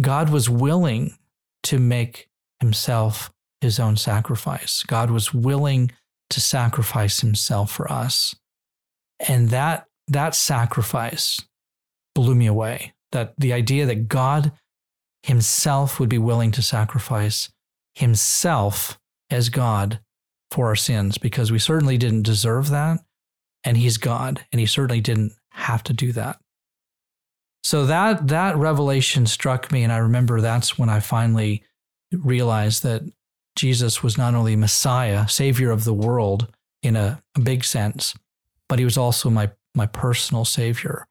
God 0.00 0.30
was 0.30 0.48
willing 0.48 1.16
to 1.64 1.80
make 1.80 2.28
himself 2.60 3.32
his 3.60 3.80
own 3.80 3.96
sacrifice. 3.96 4.84
God 4.84 5.10
was 5.10 5.34
willing 5.34 5.90
to 6.30 6.40
sacrifice 6.40 7.18
himself 7.18 7.72
for 7.72 7.90
us. 7.90 8.36
And 9.18 9.50
that 9.50 9.88
that 10.06 10.36
sacrifice 10.36 11.40
blew 12.14 12.36
me 12.36 12.46
away. 12.46 12.94
That 13.10 13.34
the 13.36 13.52
idea 13.52 13.84
that 13.86 14.06
God 14.06 14.52
himself 15.24 15.98
would 15.98 16.08
be 16.08 16.18
willing 16.18 16.52
to 16.52 16.62
sacrifice 16.62 17.50
himself 17.96 18.96
as 19.28 19.48
God 19.48 19.98
for 20.52 20.66
our 20.66 20.76
sins 20.76 21.18
because 21.18 21.50
we 21.50 21.58
certainly 21.58 21.98
didn't 21.98 22.22
deserve 22.22 22.70
that. 22.70 23.00
And 23.64 23.76
he's 23.76 23.96
God, 23.96 24.44
and 24.50 24.58
he 24.60 24.66
certainly 24.66 25.00
didn't 25.00 25.32
have 25.50 25.84
to 25.84 25.92
do 25.92 26.12
that. 26.12 26.38
So 27.62 27.86
that 27.86 28.28
that 28.28 28.56
revelation 28.56 29.26
struck 29.26 29.70
me, 29.70 29.84
and 29.84 29.92
I 29.92 29.98
remember 29.98 30.40
that's 30.40 30.76
when 30.76 30.88
I 30.88 31.00
finally 31.00 31.62
realized 32.12 32.82
that 32.82 33.02
Jesus 33.54 34.02
was 34.02 34.18
not 34.18 34.34
only 34.34 34.56
Messiah, 34.56 35.28
Savior 35.28 35.70
of 35.70 35.84
the 35.84 35.94
world 35.94 36.48
in 36.82 36.96
a, 36.96 37.22
a 37.36 37.40
big 37.40 37.64
sense, 37.64 38.14
but 38.68 38.78
he 38.78 38.84
was 38.84 38.98
also 38.98 39.30
my 39.30 39.50
my 39.74 39.86
personal 39.86 40.44
Savior. 40.44 41.06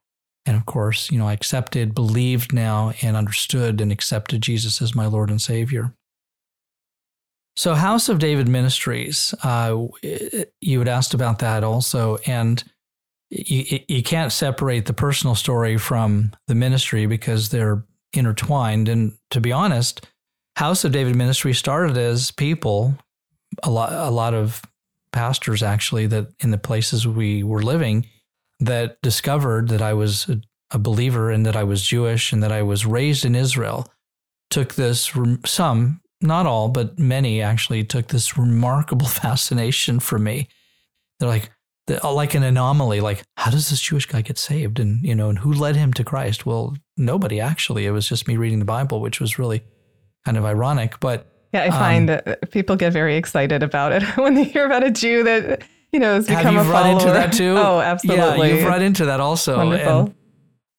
And 0.46 0.58
of 0.58 0.66
course, 0.66 1.12
you 1.12 1.20
know, 1.20 1.28
I 1.28 1.34
accepted, 1.34 1.96
believed 1.96 2.52
now, 2.52 2.94
and 3.02 3.16
understood 3.16 3.80
and 3.80 3.92
accepted 3.92 4.42
Jesus 4.42 4.82
as 4.82 4.96
my 4.96 5.06
Lord 5.06 5.30
and 5.30 5.42
Savior. 5.42 5.94
So, 7.55 7.75
House 7.75 8.10
of 8.10 8.20
David 8.20 8.48
Ministries, 8.48 9.34
uh, 9.43 9.88
you 10.62 10.79
had 10.79 10.88
asked 10.88 11.13
about 11.13 11.39
that 11.39 11.63
also. 11.63 12.17
And 12.25 12.63
you, 13.31 13.79
you 13.88 14.03
can't 14.03 14.31
separate 14.31 14.86
the 14.86 14.93
personal 14.93 15.36
story 15.36 15.77
from 15.77 16.31
the 16.48 16.55
ministry 16.55 17.05
because 17.05 17.50
they're 17.50 17.86
intertwined. 18.13 18.89
And 18.89 19.13
to 19.31 19.39
be 19.39 19.51
honest, 19.51 20.08
House 20.58 20.84
of 20.84 20.91
David 20.91 21.15
Ministry 21.15 21.53
started 21.53 21.98
as 21.98 22.31
people, 22.31 22.98
a 23.63 23.70
lot, 23.70 23.93
a 23.93 24.12
lot 24.12 24.34
of 24.34 24.62
pastors 25.13 25.63
actually, 25.63 26.08
that 26.08 26.27
in 26.41 26.51
the 26.51 26.58
places 26.58 27.08
we 27.08 27.41
were 27.43 27.63
living, 27.63 28.08
that 28.60 29.01
discovered 29.01 29.70
that 29.70 29.81
I 29.81 29.93
was 29.93 30.29
a, 30.29 30.77
believer 30.77 31.31
and 31.31 31.46
that 31.46 31.55
I 31.55 31.63
was 31.63 31.84
Jewish 31.84 32.31
and 32.31 32.41
that 32.43 32.51
I 32.51 32.62
was 32.62 32.86
raised 32.86 33.25
in 33.25 33.36
Israel, 33.36 33.91
took 34.50 34.75
this, 34.75 35.12
some, 35.46 36.00
not 36.22 36.46
all, 36.46 36.70
but 36.70 37.00
many 37.00 37.42
actually 37.42 37.84
took 37.84 38.08
this 38.08 38.38
remarkable 38.38 39.08
fascination 39.08 40.00
for 40.00 40.20
me. 40.20 40.48
They're 41.20 41.30
like, 41.30 41.51
uh, 42.04 42.13
like 42.13 42.36
an 42.36 42.44
anomaly 42.44 43.01
like 43.01 43.24
how 43.38 43.50
does 43.50 43.70
this 43.70 43.82
jewish 43.82 44.06
guy 44.06 44.22
get 44.22 44.38
saved 44.38 44.80
and 44.80 45.04
you 45.04 45.16
know 45.16 45.30
and 45.30 45.40
who 45.40 45.51
led 45.51 45.75
him 45.75 45.92
to 45.92 46.04
christ 46.04 46.46
well 46.46 46.75
nobody 46.96 47.40
actually 47.40 47.86
it 47.86 47.92
was 47.92 48.08
just 48.08 48.28
me 48.28 48.38
reading 48.38 48.60
the 48.60 48.66
bible 48.66 49.01
which 49.01 49.20
was 49.20 49.40
really 49.40 49.63
kind 50.24 50.38
of 50.38 50.46
ironic 50.46 51.00
but 51.00 51.28
yeah 51.54 51.63
i 51.63 51.72
find 51.72 52.10
um, 52.10 52.22
that 52.25 52.51
people 52.51 52.75
get 52.75 52.94
very 52.94 53.18
excited 53.18 53.63
about 53.63 53.92
it 53.92 54.04
when 54.18 54.36
they 54.36 54.44
hear 54.44 54.66
about 54.66 54.84
a 54.84 54.92
jew 54.92 55.24
that 55.24 55.63
you 55.92 56.00
know 56.00 56.13
has 56.13 56.28
become 56.28 56.44
have 56.44 56.54
you 56.54 56.60
a 56.60 56.63
run 56.63 56.84
follower. 56.84 57.00
into 57.00 57.12
that 57.12 57.34
too 57.34 57.56
oh 57.58 57.82
absolutely 57.82 58.50
yeah 58.50 58.56
you've 58.56 58.68
run 58.68 58.84
into 58.84 59.06
that 59.06 59.20
also 59.20 59.58
Wonderful. 59.58 60.00
And, 60.00 60.16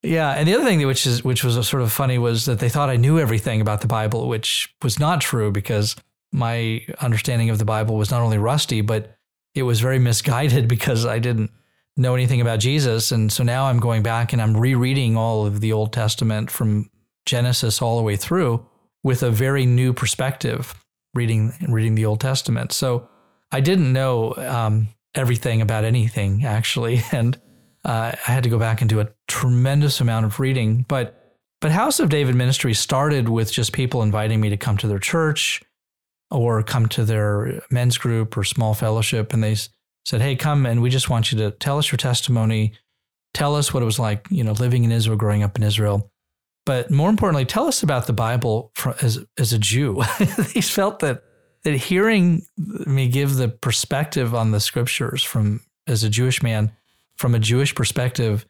yeah, 0.03 0.31
and 0.33 0.49
the 0.49 0.55
other 0.55 0.65
thing 0.65 0.85
which 0.87 1.07
is 1.07 1.23
which 1.23 1.45
was 1.45 1.55
sort 1.67 1.83
of 1.83 1.93
funny 1.93 2.19
was 2.19 2.47
that 2.47 2.59
they 2.59 2.69
thought 2.69 2.91
I 2.91 2.97
knew 2.97 3.19
everything 3.19 3.61
about 3.61 3.83
the 3.83 3.87
Bible, 3.87 4.29
which 4.29 4.75
was 4.83 4.99
not 4.99 5.21
true 5.21 5.53
because 5.53 5.95
my 6.33 6.85
understanding 7.01 7.51
of 7.51 7.59
the 7.59 7.65
Bible 7.65 7.97
was 7.97 8.11
not 8.11 8.21
only 8.21 8.39
rusty, 8.39 8.81
but 8.81 9.17
it 9.55 9.63
was 9.63 9.81
very 9.81 9.99
misguided 9.99 10.67
because 10.77 11.07
I 11.07 11.19
didn't 11.19 11.51
know 11.97 12.15
anything 12.15 12.41
about 12.41 12.59
Jesus. 12.59 13.13
And 13.13 13.31
so 13.31 13.45
now 13.45 13.67
I'm 13.67 13.79
going 13.79 14.03
back 14.03 14.33
and 14.33 14.41
I'm 14.41 14.57
rereading 14.57 15.17
all 15.17 15.47
of 15.47 15.61
the 15.61 15.73
Old 15.73 15.93
Testament 15.93 16.51
from 16.51 16.91
Genesis 17.27 17.83
all 17.83 17.97
the 17.99 18.03
way 18.03 18.17
through 18.17 18.67
with 19.05 19.23
a 19.23 19.31
very 19.31 19.67
new 19.67 19.93
perspective, 19.93 20.75
reading 21.15 21.53
reading 21.69 21.95
the 21.95 22.07
Old 22.07 22.21
Testament. 22.21 22.73
So 22.73 23.09
I 23.53 23.61
didn't 23.61 23.93
know 23.93 24.35
um, 24.37 24.89
everything 25.15 25.61
about 25.61 25.85
anything 25.85 26.45
actually, 26.45 27.03
and 27.13 27.39
uh, 27.85 28.13
I 28.27 28.31
had 28.31 28.45
to 28.45 28.51
go 28.51 28.59
back 28.59 28.81
and 28.81 28.89
do 28.89 29.01
a 29.01 29.09
tremendous 29.29 30.01
amount 30.01 30.27
of 30.27 30.39
reading. 30.41 30.85
But 30.89 31.19
but 31.61 31.71
House 31.71 32.01
of 32.01 32.09
David 32.09 32.35
Ministry 32.35 32.75
started 32.75 33.29
with 33.29 33.53
just 33.53 33.73
people 33.73 34.03
inviting 34.03 34.41
me 34.41 34.51
to 34.51 34.57
come 34.57 34.77
to 34.79 34.89
their 34.89 34.99
church 34.99 35.63
or 36.31 36.63
come 36.65 36.89
to 36.89 37.05
their 37.05 37.63
men's 37.71 37.99
group 37.99 38.37
or 38.37 38.43
small 38.43 38.75
fellowship 38.75 39.33
and 39.33 39.45
they 39.45 39.57
said, 40.05 40.21
Hey, 40.21 40.35
come 40.35 40.67
and 40.67 40.83
we 40.83 40.91
just 40.91 41.09
want 41.09 41.31
you 41.31 41.39
to 41.39 41.53
tell 41.53 41.79
us 41.79 41.93
your 41.93 41.99
testimony. 41.99 42.73
Tell 43.33 43.55
us 43.55 43.73
what 43.73 43.83
it 43.83 43.87
was 43.87 43.99
like, 43.99 44.27
you 44.31 44.43
know, 44.43 44.53
living 44.53 44.83
in 44.85 44.93
Israel, 44.93 45.17
growing 45.17 45.43
up 45.43 45.57
in 45.57 45.63
Israel. 45.63 46.11
But 46.67 46.91
more 46.91 47.11
importantly, 47.11 47.45
tell 47.45 47.67
us 47.67 47.83
about 47.83 48.07
the 48.07 48.13
Bible 48.13 48.73
as, 49.01 49.25
as 49.39 49.53
a 49.53 49.59
Jew. 49.59 50.03
they 50.19 50.61
felt 50.61 51.01
that, 51.01 51.23
that 51.65 51.75
hearing 51.75 52.43
me 52.57 53.09
give 53.09 53.37
the 53.37 53.49
perspective 53.49 54.35
on 54.35 54.51
the 54.51 54.61
scriptures 54.61 55.23
from 55.23 55.61
as 55.87 56.05
a 56.05 56.11
Jewish 56.11 56.43
man, 56.43 56.73
from 57.23 57.35
a 57.35 57.39
Jewish 57.39 57.75
perspective, 57.75 58.45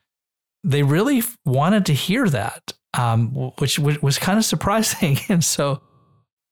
they 0.64 0.82
really 0.82 1.22
wanted 1.44 1.86
to 1.86 1.92
hear 1.92 2.28
that, 2.28 2.72
um, 2.94 3.52
which, 3.58 3.78
which 3.78 4.02
was 4.02 4.18
kind 4.18 4.38
of 4.38 4.44
surprising. 4.44 5.18
And 5.28 5.44
so 5.44 5.82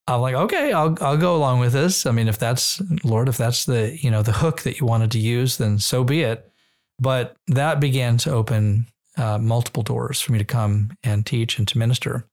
I'm 0.07 0.21
like, 0.21 0.35
okay, 0.35 0.73
I'll 0.73 0.97
I'll 1.01 1.17
go 1.17 1.37
along 1.37 1.61
with 1.61 1.73
this. 1.73 2.05
I 2.05 2.11
mean, 2.11 2.29
if 2.29 2.39
that's 2.39 2.83
Lord, 3.05 3.29
if 3.29 3.37
that's 3.37 3.65
the 3.65 3.97
you 4.01 4.11
know 4.11 4.23
the 4.23 4.33
hook 4.33 4.63
that 4.63 4.81
you 4.81 4.87
wanted 4.87 5.13
to 5.13 5.19
use, 5.19 5.57
then 5.57 5.79
so 5.79 6.05
be 6.05 6.23
it. 6.23 6.51
But 6.99 7.37
that 7.47 7.81
began 7.81 8.19
to 8.19 8.33
open 8.33 8.87
uh, 9.17 9.39
multiple 9.39 9.83
doors 9.83 10.21
for 10.21 10.33
me 10.33 10.39
to 10.39 10.45
come 10.45 10.91
and 11.03 11.25
teach 11.25 11.59
and 11.59 11.67
to 11.69 11.79
minister. 11.79 12.27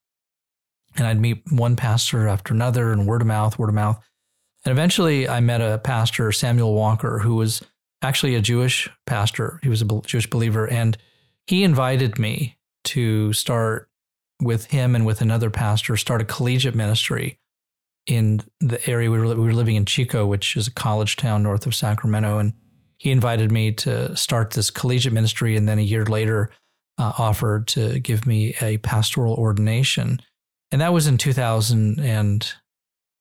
And 0.96 1.06
I'd 1.06 1.20
meet 1.20 1.42
one 1.50 1.76
pastor 1.76 2.26
after 2.28 2.52
another, 2.52 2.92
and 2.92 3.06
word 3.06 3.22
of 3.22 3.28
mouth, 3.28 3.58
word 3.58 3.68
of 3.68 3.74
mouth. 3.74 4.02
And 4.64 4.72
eventually, 4.72 5.28
I 5.28 5.40
met 5.40 5.60
a 5.60 5.78
pastor, 5.78 6.32
Samuel 6.32 6.74
Walker, 6.74 7.20
who 7.20 7.36
was 7.36 7.62
actually 8.02 8.34
a 8.34 8.40
Jewish 8.40 8.88
pastor. 9.06 9.58
He 9.62 9.68
was 9.68 9.82
a 9.82 10.00
Jewish 10.06 10.28
believer, 10.28 10.68
and 10.68 10.96
he 11.46 11.64
invited 11.64 12.18
me 12.18 12.58
to 12.84 13.32
start 13.32 13.88
with 14.40 14.66
him 14.66 14.94
and 14.94 15.04
with 15.04 15.20
another 15.20 15.50
pastor, 15.50 15.96
start 15.96 16.20
a 16.20 16.24
collegiate 16.24 16.74
ministry 16.74 17.38
in 18.06 18.40
the 18.60 18.80
area 18.88 19.10
we 19.10 19.18
were, 19.18 19.26
we 19.26 19.34
were 19.34 19.52
living 19.52 19.76
in 19.76 19.84
Chico, 19.84 20.26
which 20.26 20.56
is 20.56 20.66
a 20.66 20.72
college 20.72 21.16
town 21.16 21.42
north 21.42 21.66
of 21.66 21.74
Sacramento, 21.74 22.38
and 22.38 22.54
he 22.96 23.10
invited 23.10 23.52
me 23.52 23.70
to 23.72 24.16
start 24.16 24.52
this 24.52 24.70
collegiate 24.70 25.12
ministry, 25.12 25.56
and 25.56 25.68
then 25.68 25.78
a 25.78 25.82
year 25.82 26.04
later 26.04 26.50
uh, 26.96 27.12
offered 27.18 27.68
to 27.68 28.00
give 28.00 28.26
me 28.26 28.54
a 28.60 28.78
pastoral 28.78 29.34
ordination, 29.34 30.20
and 30.72 30.80
that 30.80 30.92
was 30.92 31.06
in 31.06 31.18
2000 31.18 32.00
and 32.00 32.54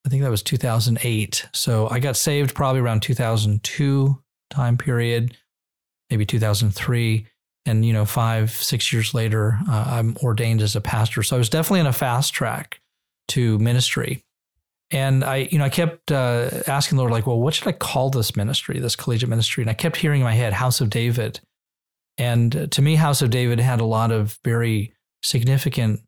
I 0.06 0.10
think 0.10 0.24
that 0.24 0.32
was 0.32 0.44
2008. 0.44 1.50
So 1.54 1.90
I 1.90 2.00
got 2.00 2.16
saved 2.16 2.56
probably 2.56 2.80
around 2.80 3.02
2002 3.02 4.18
time 4.50 4.78
period, 4.78 5.36
maybe 6.10 6.26
2003. 6.26 7.28
And, 7.66 7.86
you 7.86 7.92
know, 7.92 8.06
five, 8.06 8.52
six 8.52 8.94
years 8.94 9.14
later, 9.14 9.60
uh, 9.70 9.86
I'm 9.88 10.16
ordained 10.18 10.62
as 10.62 10.76
a 10.76 10.82
pastor. 10.82 11.22
So 11.22 11.36
I 11.36 11.40
was 11.40 11.50
definitely 11.50 11.82
on 11.82 11.88
a 11.88 11.94
fast 11.94 12.34
track 12.34 12.80
to 13.30 13.60
ministry. 13.60 14.24
And 14.90 15.24
I, 15.24 15.50
you 15.52 15.60
know, 15.60 15.66
I 15.66 15.70
kept 15.70 16.12
uh, 16.12 16.50
asking 16.66 16.96
the 16.96 17.02
Lord, 17.02 17.12
like, 17.12 17.28
well, 17.28 17.40
what 17.40 17.54
should 17.54 17.68
I 17.68 17.74
call 17.74 18.10
this 18.10 18.38
ministry, 18.38 18.80
this 18.80 18.96
collegiate 18.96 19.30
ministry? 19.30 19.62
And 19.64 19.70
I 19.70 19.74
kept 19.74 19.98
hearing 19.98 20.22
in 20.22 20.26
my 20.26 20.34
head, 20.34 20.54
House 20.54 20.80
of 20.80 20.90
David. 20.90 21.42
And 22.18 22.56
uh, 22.56 22.68
to 22.68 22.82
me, 22.82 22.96
House 22.96 23.22
of 23.22 23.30
David 23.30 23.60
had 23.60 23.82
a 23.82 23.86
lot 23.86 24.12
of 24.12 24.40
very 24.46 24.94
significant 25.22 26.02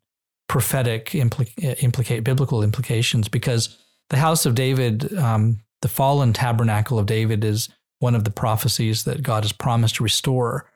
prophetic 0.48 1.10
implica- 1.10 1.82
implicate 1.82 2.24
biblical 2.24 2.62
implications 2.62 3.28
because 3.28 3.76
the 4.08 4.16
House 4.16 4.46
of 4.46 4.54
David, 4.54 5.16
um, 5.16 5.58
the 5.82 5.88
fallen 5.88 6.32
tabernacle 6.32 6.98
of 6.98 7.06
David, 7.06 7.44
is 7.44 7.68
one 8.00 8.14
of 8.14 8.24
the 8.24 8.30
prophecies 8.30 9.04
that 9.04 9.22
God 9.22 9.44
has 9.44 9.52
promised 9.52 9.96
to 9.96 10.02
restore. 10.02 10.66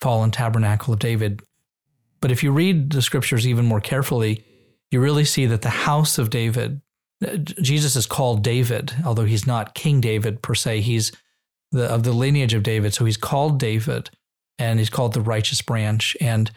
Fallen 0.00 0.30
tabernacle 0.30 0.92
of 0.92 1.00
David. 1.00 1.40
But 2.20 2.30
if 2.30 2.42
you 2.42 2.52
read 2.52 2.90
the 2.90 3.00
scriptures 3.00 3.46
even 3.46 3.64
more 3.64 3.80
carefully, 3.80 4.44
you 4.90 5.00
really 5.00 5.24
see 5.24 5.46
that 5.46 5.62
the 5.62 5.70
house 5.70 6.18
of 6.18 6.28
David 6.28 6.82
Jesus 7.44 7.96
is 7.96 8.06
called 8.06 8.42
David, 8.42 8.92
although 9.04 9.24
he's 9.24 9.46
not 9.46 9.74
King 9.74 10.00
David 10.00 10.42
per 10.42 10.54
se. 10.54 10.82
He's 10.82 11.12
the, 11.72 11.84
of 11.86 12.02
the 12.02 12.12
lineage 12.12 12.54
of 12.54 12.62
David. 12.62 12.92
So 12.92 13.04
he's 13.04 13.16
called 13.16 13.58
David 13.58 14.10
and 14.58 14.78
he's 14.78 14.90
called 14.90 15.14
the 15.14 15.20
righteous 15.20 15.62
branch. 15.62 16.16
And 16.20 16.50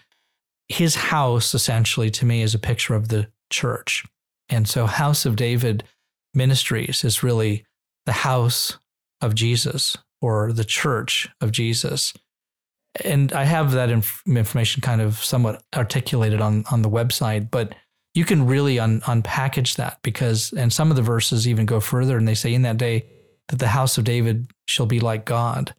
his 0.68 0.96
house, 0.96 1.54
essentially, 1.54 2.10
to 2.12 2.26
me, 2.26 2.42
is 2.42 2.54
a 2.54 2.60
picture 2.60 2.94
of 2.94 3.08
the 3.08 3.28
church. 3.50 4.06
And 4.50 4.68
so, 4.68 4.86
House 4.86 5.26
of 5.26 5.36
David 5.36 5.84
Ministries 6.34 7.04
is 7.04 7.24
really 7.24 7.66
the 8.06 8.12
house 8.12 8.78
of 9.22 9.36
Jesus 9.36 9.98
or 10.22 10.52
the 10.52 10.64
church 10.64 11.30
of 11.42 11.52
Jesus. 11.52 12.14
And 13.04 13.32
I 13.34 13.44
have 13.44 13.72
that 13.72 13.90
inf- 13.90 14.24
information 14.28 14.82
kind 14.82 15.02
of 15.02 15.24
somewhat 15.24 15.64
articulated 15.76 16.42
on, 16.42 16.64
on 16.72 16.82
the 16.82 16.90
website, 16.90 17.52
but 17.52 17.76
you 18.14 18.26
can 18.26 18.48
really 18.48 18.80
un- 18.80 19.02
unpackage 19.02 19.76
that 19.76 20.00
because, 20.02 20.52
and 20.54 20.74
some 20.74 20.90
of 20.90 20.96
the 20.96 21.04
verses 21.04 21.48
even 21.48 21.66
go 21.66 21.80
further 21.80 22.18
and 22.18 22.28
they 22.28 22.36
say, 22.36 22.54
in 22.54 22.64
that 22.64 22.78
day, 22.78 23.06
that 23.50 23.60
the 23.60 23.68
house 23.68 23.98
of 23.98 24.04
David 24.04 24.52
shall 24.68 24.86
be 24.86 25.00
like 25.00 25.26
God. 25.26 25.74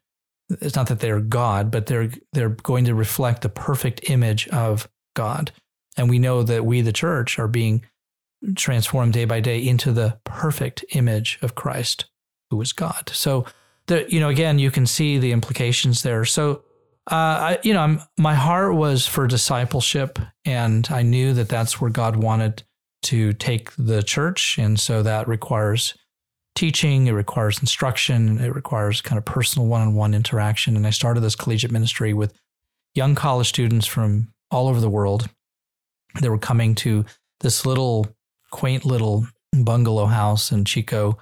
It's 0.60 0.76
not 0.76 0.88
that 0.88 1.00
they're 1.00 1.20
God, 1.20 1.70
but 1.70 1.86
they're 1.86 2.10
they're 2.32 2.48
going 2.48 2.84
to 2.86 2.94
reflect 2.94 3.42
the 3.42 3.48
perfect 3.48 4.10
image 4.10 4.48
of 4.48 4.88
God. 5.14 5.52
And 5.96 6.10
we 6.10 6.18
know 6.18 6.42
that 6.42 6.64
we, 6.64 6.80
the 6.80 6.92
church, 6.92 7.38
are 7.38 7.48
being 7.48 7.84
transformed 8.56 9.12
day 9.12 9.24
by 9.24 9.40
day 9.40 9.58
into 9.64 9.92
the 9.92 10.18
perfect 10.24 10.84
image 10.90 11.38
of 11.42 11.54
Christ, 11.54 12.06
who 12.50 12.60
is 12.60 12.72
God. 12.72 13.10
So, 13.12 13.46
the, 13.86 14.04
you 14.12 14.20
know, 14.20 14.28
again, 14.28 14.58
you 14.58 14.70
can 14.70 14.86
see 14.86 15.18
the 15.18 15.32
implications 15.32 16.02
there. 16.02 16.24
So, 16.24 16.62
uh, 17.10 17.14
I, 17.14 17.58
you 17.62 17.72
know, 17.72 17.80
I'm, 17.80 18.02
my 18.18 18.34
heart 18.34 18.74
was 18.74 19.06
for 19.06 19.26
discipleship, 19.26 20.18
and 20.44 20.86
I 20.90 21.02
knew 21.02 21.32
that 21.34 21.48
that's 21.48 21.80
where 21.80 21.90
God 21.90 22.16
wanted 22.16 22.62
to 23.04 23.32
take 23.32 23.72
the 23.76 24.02
church, 24.02 24.58
and 24.58 24.78
so 24.78 25.02
that 25.02 25.26
requires 25.26 25.94
teaching, 26.54 27.06
it 27.06 27.12
requires 27.12 27.58
instruction, 27.60 28.38
it 28.38 28.54
requires 28.54 29.00
kind 29.00 29.18
of 29.18 29.24
personal 29.24 29.66
one-on-one 29.66 30.12
interaction. 30.12 30.76
And 30.76 30.86
I 30.86 30.90
started 30.90 31.20
this 31.20 31.36
collegiate 31.36 31.72
ministry 31.72 32.12
with 32.12 32.34
young 32.94 33.14
college 33.14 33.48
students 33.48 33.86
from 33.86 34.32
all 34.50 34.68
over 34.68 34.80
the 34.80 34.90
world. 34.90 35.28
They 36.20 36.28
were 36.28 36.38
coming 36.38 36.74
to 36.76 37.04
this 37.40 37.64
little 37.64 38.08
quaint 38.50 38.84
little 38.84 39.26
bungalow 39.52 40.06
house 40.06 40.52
in 40.52 40.64
Chico, 40.64 41.16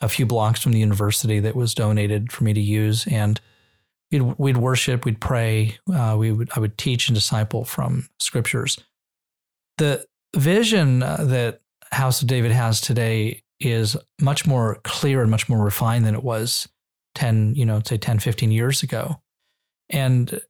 a 0.00 0.08
few 0.08 0.26
blocks 0.26 0.62
from 0.62 0.72
the 0.72 0.78
university 0.78 1.40
that 1.40 1.56
was 1.56 1.74
donated 1.74 2.32
for 2.32 2.44
me 2.44 2.52
to 2.52 2.60
use. 2.60 3.06
And 3.06 3.40
we'd, 4.10 4.22
we'd 4.38 4.56
worship, 4.56 5.04
we'd 5.04 5.20
pray, 5.20 5.78
uh, 5.92 6.16
we 6.18 6.32
would, 6.32 6.50
I 6.54 6.60
would 6.60 6.76
teach 6.76 7.08
and 7.08 7.14
disciple 7.14 7.64
from 7.64 8.08
scriptures. 8.20 8.78
The 9.78 10.06
vision 10.34 11.02
uh, 11.02 11.24
that 11.24 11.60
House 11.92 12.20
of 12.20 12.28
David 12.28 12.52
has 12.52 12.80
today 12.80 13.42
is 13.60 13.96
much 14.20 14.46
more 14.46 14.80
clear 14.84 15.22
and 15.22 15.30
much 15.30 15.48
more 15.48 15.62
refined 15.62 16.04
than 16.04 16.14
it 16.14 16.22
was 16.22 16.68
10, 17.14 17.54
you 17.54 17.64
know, 17.64 17.80
say 17.84 17.96
10, 17.96 18.18
15 18.18 18.50
years 18.50 18.82
ago. 18.82 19.20
And 19.88 20.40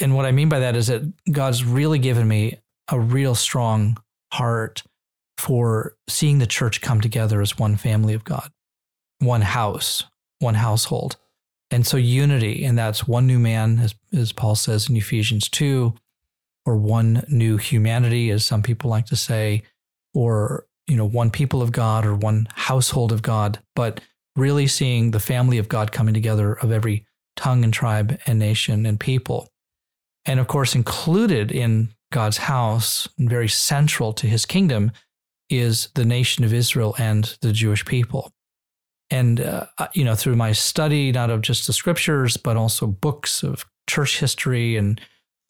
and 0.00 0.14
what 0.14 0.26
I 0.26 0.32
mean 0.32 0.48
by 0.48 0.58
that 0.60 0.76
is 0.76 0.88
that 0.88 1.02
God's 1.32 1.64
really 1.64 1.98
given 1.98 2.28
me 2.28 2.58
a 2.90 3.00
real 3.00 3.34
strong 3.34 3.96
heart 4.32 4.82
for 5.38 5.96
seeing 6.08 6.38
the 6.38 6.46
church 6.46 6.80
come 6.80 7.00
together 7.00 7.40
as 7.40 7.58
one 7.58 7.76
family 7.76 8.14
of 8.14 8.24
God, 8.24 8.50
one 9.18 9.42
house, 9.42 10.04
one 10.38 10.54
household. 10.54 11.16
And 11.70 11.86
so 11.86 11.96
unity, 11.96 12.64
and 12.64 12.78
that's 12.78 13.08
one 13.08 13.26
new 13.26 13.38
man, 13.38 13.80
as, 13.80 13.94
as 14.16 14.32
Paul 14.32 14.54
says 14.54 14.88
in 14.88 14.96
Ephesians 14.96 15.48
2, 15.48 15.94
or 16.64 16.76
one 16.76 17.24
new 17.28 17.56
humanity, 17.56 18.30
as 18.30 18.44
some 18.44 18.62
people 18.62 18.90
like 18.90 19.06
to 19.06 19.16
say, 19.16 19.62
or 20.14 20.66
you 20.86 20.96
know, 20.96 21.04
one 21.04 21.30
people 21.30 21.62
of 21.62 21.72
God 21.72 22.06
or 22.06 22.14
one 22.14 22.48
household 22.54 23.12
of 23.12 23.22
God, 23.22 23.58
but 23.74 24.00
really 24.36 24.66
seeing 24.66 25.10
the 25.10 25.20
family 25.20 25.58
of 25.58 25.68
God 25.68 25.92
coming 25.92 26.14
together 26.14 26.52
of 26.52 26.70
every 26.70 27.06
tongue 27.34 27.64
and 27.64 27.72
tribe 27.72 28.18
and 28.26 28.38
nation 28.38 28.86
and 28.86 28.98
people. 28.98 29.48
And 30.24 30.40
of 30.40 30.46
course, 30.46 30.74
included 30.74 31.50
in 31.50 31.90
God's 32.12 32.38
house 32.38 33.08
and 33.18 33.28
very 33.28 33.48
central 33.48 34.12
to 34.14 34.26
his 34.26 34.46
kingdom 34.46 34.92
is 35.48 35.88
the 35.94 36.04
nation 36.04 36.44
of 36.44 36.52
Israel 36.52 36.94
and 36.98 37.36
the 37.40 37.52
Jewish 37.52 37.84
people. 37.84 38.32
And, 39.10 39.40
uh, 39.40 39.66
you 39.94 40.04
know, 40.04 40.16
through 40.16 40.36
my 40.36 40.52
study, 40.52 41.12
not 41.12 41.30
of 41.30 41.40
just 41.40 41.66
the 41.66 41.72
scriptures, 41.72 42.36
but 42.36 42.56
also 42.56 42.86
books 42.86 43.44
of 43.44 43.64
church 43.88 44.18
history 44.18 44.76
and, 44.76 45.00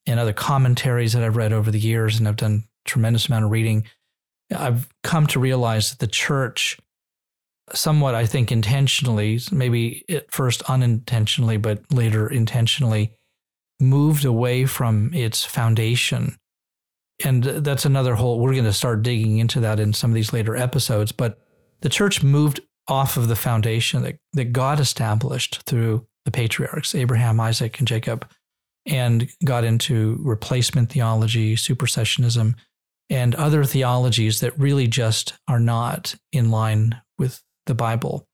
and 0.07 0.21
other 0.21 0.35
commentaries 0.35 1.14
that 1.14 1.23
I've 1.23 1.37
read 1.37 1.55
over 1.55 1.71
the 1.71 1.81
years, 1.81 2.19
and 2.19 2.29
I've 2.29 2.37
done 2.37 2.64
tremendous 2.85 3.29
amount 3.29 3.47
of 3.47 3.51
reading, 3.51 3.85
I've 4.55 4.88
come 5.03 5.27
to 5.29 5.40
realize 5.40 5.90
that 5.90 5.99
the 5.99 6.07
church, 6.07 6.79
somewhat, 7.73 8.14
I 8.14 8.27
think, 8.27 8.53
intentionally, 8.53 9.40
maybe 9.51 10.05
at 10.09 10.31
first 10.31 10.62
unintentionally, 10.69 11.57
but 11.57 11.83
later 11.90 12.29
intentionally, 12.29 13.14
moved 13.81 14.25
away 14.25 14.66
from 14.66 15.12
its 15.14 15.45
foundation. 15.45 16.37
And 17.25 17.42
that's 17.42 17.87
another 17.87 18.14
whole, 18.14 18.38
we're 18.38 18.53
going 18.53 18.64
to 18.64 18.73
start 18.73 19.03
digging 19.03 19.38
into 19.38 19.61
that 19.61 19.81
in 19.81 19.95
some 19.95 20.11
of 20.11 20.14
these 20.14 20.33
later 20.33 20.55
episodes. 20.55 21.11
But 21.11 21.38
the 21.81 21.88
church 21.88 22.23
moved 22.23 22.61
off 22.88 23.16
of 23.16 23.29
the 23.29 23.37
foundation 23.37 24.03
that, 24.03 24.18
that 24.33 24.53
God 24.53 24.81
established 24.81 25.62
through 25.64 26.07
the 26.25 26.31
patriarchs, 26.31 26.94
Abraham, 26.94 27.40
Isaac, 27.40 27.79
and 27.79 27.88
Jacob, 27.88 28.29
and 28.85 29.29
got 29.44 29.64
into 29.64 30.18
replacement 30.20 30.90
theology, 30.90 31.57
supersessionism, 31.57 32.55
and 33.11 33.35
other 33.35 33.64
theologies 33.64 34.40
that 34.40 34.59
really 34.59 34.87
just 34.87 35.35
are 35.49 35.61
not 35.61 36.14
in 36.33 36.51
line 36.51 37.01
with 37.18 37.42
the 37.66 37.75
Bible 37.75 38.27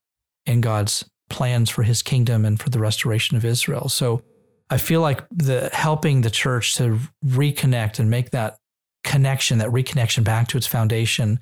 and 0.45 0.61
God's 0.61 1.05
plans 1.29 1.69
for 1.69 1.83
his 1.83 2.01
kingdom 2.01 2.45
and 2.45 2.59
for 2.59 2.69
the 2.69 2.79
restoration 2.79 3.37
of 3.37 3.45
Israel. 3.45 3.89
So 3.89 4.23
I 4.69 4.77
feel 4.77 5.01
like 5.01 5.23
the 5.29 5.69
helping 5.73 6.21
the 6.21 6.29
church 6.29 6.75
to 6.75 6.99
reconnect 7.25 7.99
and 7.99 8.09
make 8.09 8.31
that 8.31 8.57
connection, 9.03 9.59
that 9.59 9.69
reconnection 9.69 10.23
back 10.23 10.47
to 10.49 10.57
its 10.57 10.67
foundation 10.67 11.39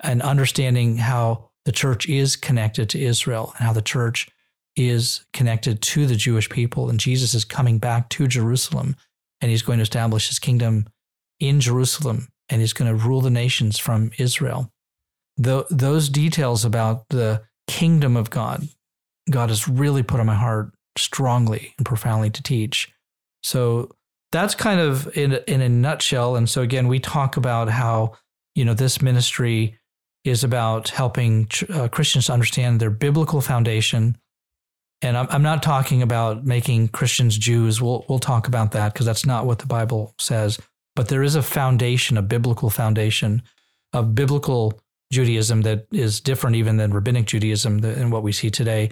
and 0.00 0.22
understanding 0.22 0.96
how 0.96 1.47
the 1.68 1.72
church 1.72 2.08
is 2.08 2.34
connected 2.34 2.88
to 2.88 2.98
Israel 2.98 3.52
and 3.58 3.66
how 3.66 3.74
the 3.74 3.82
church 3.82 4.26
is 4.74 5.26
connected 5.34 5.82
to 5.82 6.06
the 6.06 6.16
Jewish 6.16 6.48
people 6.48 6.88
and 6.88 6.98
Jesus 6.98 7.34
is 7.34 7.44
coming 7.44 7.76
back 7.76 8.08
to 8.08 8.26
Jerusalem 8.26 8.96
and 9.42 9.50
he's 9.50 9.60
going 9.60 9.78
to 9.78 9.82
establish 9.82 10.28
his 10.28 10.38
kingdom 10.38 10.88
in 11.40 11.60
Jerusalem 11.60 12.28
and 12.48 12.62
he's 12.62 12.72
going 12.72 12.90
to 12.90 13.06
rule 13.06 13.20
the 13.20 13.28
nations 13.28 13.78
from 13.78 14.12
Israel. 14.16 14.72
The, 15.36 15.66
those 15.68 16.08
details 16.08 16.64
about 16.64 17.06
the 17.10 17.42
kingdom 17.66 18.16
of 18.16 18.30
God, 18.30 18.66
God 19.28 19.50
has 19.50 19.68
really 19.68 20.02
put 20.02 20.20
on 20.20 20.26
my 20.26 20.36
heart 20.36 20.72
strongly 20.96 21.74
and 21.76 21.84
profoundly 21.84 22.30
to 22.30 22.42
teach. 22.42 22.90
So 23.42 23.94
that's 24.32 24.54
kind 24.54 24.80
of 24.80 25.14
in, 25.18 25.34
in 25.46 25.60
a 25.60 25.68
nutshell. 25.68 26.34
And 26.34 26.48
so 26.48 26.62
again, 26.62 26.88
we 26.88 26.98
talk 26.98 27.36
about 27.36 27.68
how, 27.68 28.14
you 28.54 28.64
know, 28.64 28.72
this 28.72 29.02
ministry 29.02 29.78
is 30.24 30.44
about 30.44 30.88
helping 30.90 31.48
uh, 31.72 31.88
Christians 31.88 32.28
understand 32.28 32.80
their 32.80 32.90
biblical 32.90 33.40
foundation. 33.40 34.16
And 35.00 35.16
I'm, 35.16 35.26
I'm 35.30 35.42
not 35.42 35.62
talking 35.62 36.02
about 36.02 36.44
making 36.44 36.88
Christians 36.88 37.38
Jews. 37.38 37.80
We'll, 37.80 38.04
we'll 38.08 38.18
talk 38.18 38.48
about 38.48 38.72
that 38.72 38.92
because 38.92 39.06
that's 39.06 39.24
not 39.24 39.46
what 39.46 39.60
the 39.60 39.66
Bible 39.66 40.14
says 40.18 40.58
but 40.98 41.06
there 41.06 41.22
is 41.22 41.36
a 41.36 41.42
foundation, 41.42 42.18
a 42.18 42.22
biblical 42.22 42.70
foundation 42.70 43.44
of 43.92 44.16
biblical 44.16 44.80
Judaism 45.12 45.62
that 45.62 45.86
is 45.92 46.20
different 46.20 46.56
even 46.56 46.76
than 46.76 46.92
rabbinic 46.92 47.26
Judaism 47.26 47.84
and 47.84 48.10
what 48.10 48.24
we 48.24 48.32
see 48.32 48.50
today. 48.50 48.90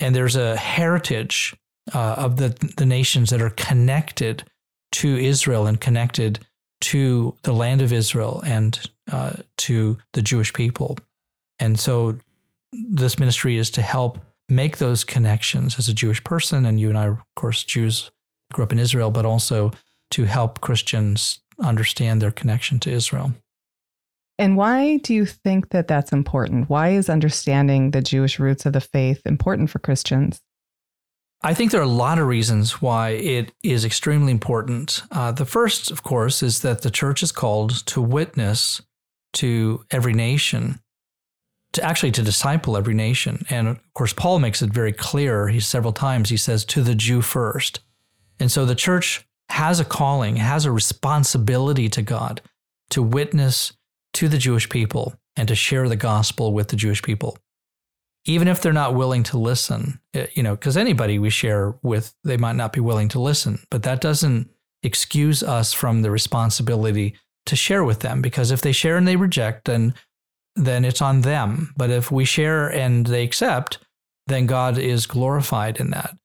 And 0.00 0.16
there's 0.16 0.36
a 0.36 0.56
heritage 0.56 1.54
uh, 1.92 2.14
of 2.16 2.38
the, 2.38 2.48
the 2.78 2.86
nations 2.86 3.28
that 3.28 3.42
are 3.42 3.50
connected 3.50 4.44
to 4.92 5.18
Israel 5.18 5.66
and 5.66 5.78
connected 5.78 6.38
to 6.80 7.36
the 7.42 7.52
land 7.52 7.82
of 7.82 7.92
Israel 7.92 8.42
and 8.46 8.80
uh, 9.10 9.34
to 9.58 9.98
the 10.12 10.22
Jewish 10.22 10.52
people. 10.52 10.98
And 11.58 11.78
so 11.78 12.18
this 12.72 13.18
ministry 13.18 13.56
is 13.56 13.70
to 13.70 13.82
help 13.82 14.18
make 14.48 14.78
those 14.78 15.04
connections 15.04 15.78
as 15.78 15.88
a 15.88 15.94
Jewish 15.94 16.22
person. 16.24 16.66
And 16.66 16.80
you 16.80 16.88
and 16.88 16.98
I, 16.98 17.06
of 17.06 17.22
course, 17.36 17.64
Jews 17.64 18.10
grew 18.52 18.64
up 18.64 18.72
in 18.72 18.78
Israel, 18.78 19.10
but 19.10 19.24
also 19.24 19.72
to 20.12 20.24
help 20.24 20.60
Christians 20.60 21.40
understand 21.58 22.20
their 22.20 22.30
connection 22.30 22.78
to 22.80 22.90
Israel. 22.90 23.32
And 24.38 24.56
why 24.56 24.96
do 24.98 25.14
you 25.14 25.26
think 25.26 25.68
that 25.70 25.86
that's 25.86 26.12
important? 26.12 26.68
Why 26.68 26.90
is 26.90 27.08
understanding 27.08 27.92
the 27.92 28.02
Jewish 28.02 28.38
roots 28.38 28.66
of 28.66 28.72
the 28.72 28.80
faith 28.80 29.22
important 29.24 29.70
for 29.70 29.78
Christians? 29.78 30.40
I 31.42 31.54
think 31.54 31.70
there 31.70 31.80
are 31.80 31.84
a 31.84 31.86
lot 31.86 32.18
of 32.18 32.26
reasons 32.26 32.80
why 32.80 33.10
it 33.10 33.52
is 33.62 33.84
extremely 33.84 34.32
important. 34.32 35.02
Uh, 35.10 35.30
the 35.30 35.44
first, 35.44 35.90
of 35.90 36.02
course, 36.02 36.42
is 36.42 36.62
that 36.62 36.82
the 36.82 36.90
church 36.90 37.22
is 37.22 37.32
called 37.32 37.86
to 37.86 38.00
witness 38.00 38.80
to 39.34 39.84
every 39.90 40.12
nation, 40.12 40.80
to 41.72 41.82
actually 41.82 42.12
to 42.12 42.22
disciple 42.22 42.76
every 42.76 42.94
nation. 42.94 43.44
And 43.50 43.68
of 43.68 43.94
course, 43.94 44.12
Paul 44.12 44.38
makes 44.38 44.62
it 44.62 44.72
very 44.72 44.92
clear. 44.92 45.48
He 45.48 45.60
several 45.60 45.92
times 45.92 46.30
he 46.30 46.36
says 46.36 46.64
to 46.66 46.82
the 46.82 46.94
Jew 46.94 47.20
first. 47.20 47.80
And 48.40 48.50
so 48.50 48.64
the 48.64 48.74
church 48.74 49.26
has 49.50 49.80
a 49.80 49.84
calling, 49.84 50.36
has 50.36 50.64
a 50.64 50.72
responsibility 50.72 51.88
to 51.90 52.02
God 52.02 52.40
to 52.90 53.02
witness 53.02 53.72
to 54.14 54.28
the 54.28 54.38
Jewish 54.38 54.68
people 54.68 55.14
and 55.36 55.48
to 55.48 55.54
share 55.54 55.88
the 55.88 55.96
gospel 55.96 56.52
with 56.52 56.68
the 56.68 56.76
Jewish 56.76 57.02
people. 57.02 57.36
Even 58.24 58.48
if 58.48 58.62
they're 58.62 58.72
not 58.72 58.94
willing 58.94 59.22
to 59.24 59.38
listen, 59.38 60.00
eh, 60.14 60.26
you 60.34 60.42
know, 60.42 60.54
because 60.54 60.76
anybody 60.76 61.18
we 61.18 61.28
share 61.28 61.74
with, 61.82 62.14
they 62.24 62.36
might 62.36 62.56
not 62.56 62.72
be 62.72 62.80
willing 62.80 63.08
to 63.10 63.20
listen, 63.20 63.58
but 63.70 63.82
that 63.82 64.00
doesn't 64.00 64.48
excuse 64.82 65.42
us 65.42 65.72
from 65.72 66.02
the 66.02 66.10
responsibility 66.10 67.16
to 67.46 67.56
share 67.56 67.84
with 67.84 68.00
them 68.00 68.22
because 68.22 68.50
if 68.50 68.60
they 68.60 68.72
share 68.72 68.96
and 68.96 69.06
they 69.06 69.16
reject, 69.16 69.66
then 69.66 69.94
then 70.56 70.84
it's 70.84 71.02
on 71.02 71.22
them. 71.22 71.72
But 71.76 71.90
if 71.90 72.12
we 72.12 72.24
share 72.24 72.68
and 72.68 73.06
they 73.06 73.24
accept, 73.24 73.78
then 74.26 74.46
God 74.46 74.78
is 74.78 75.06
glorified 75.06 75.78
in 75.78 75.90
that. 75.90 76.16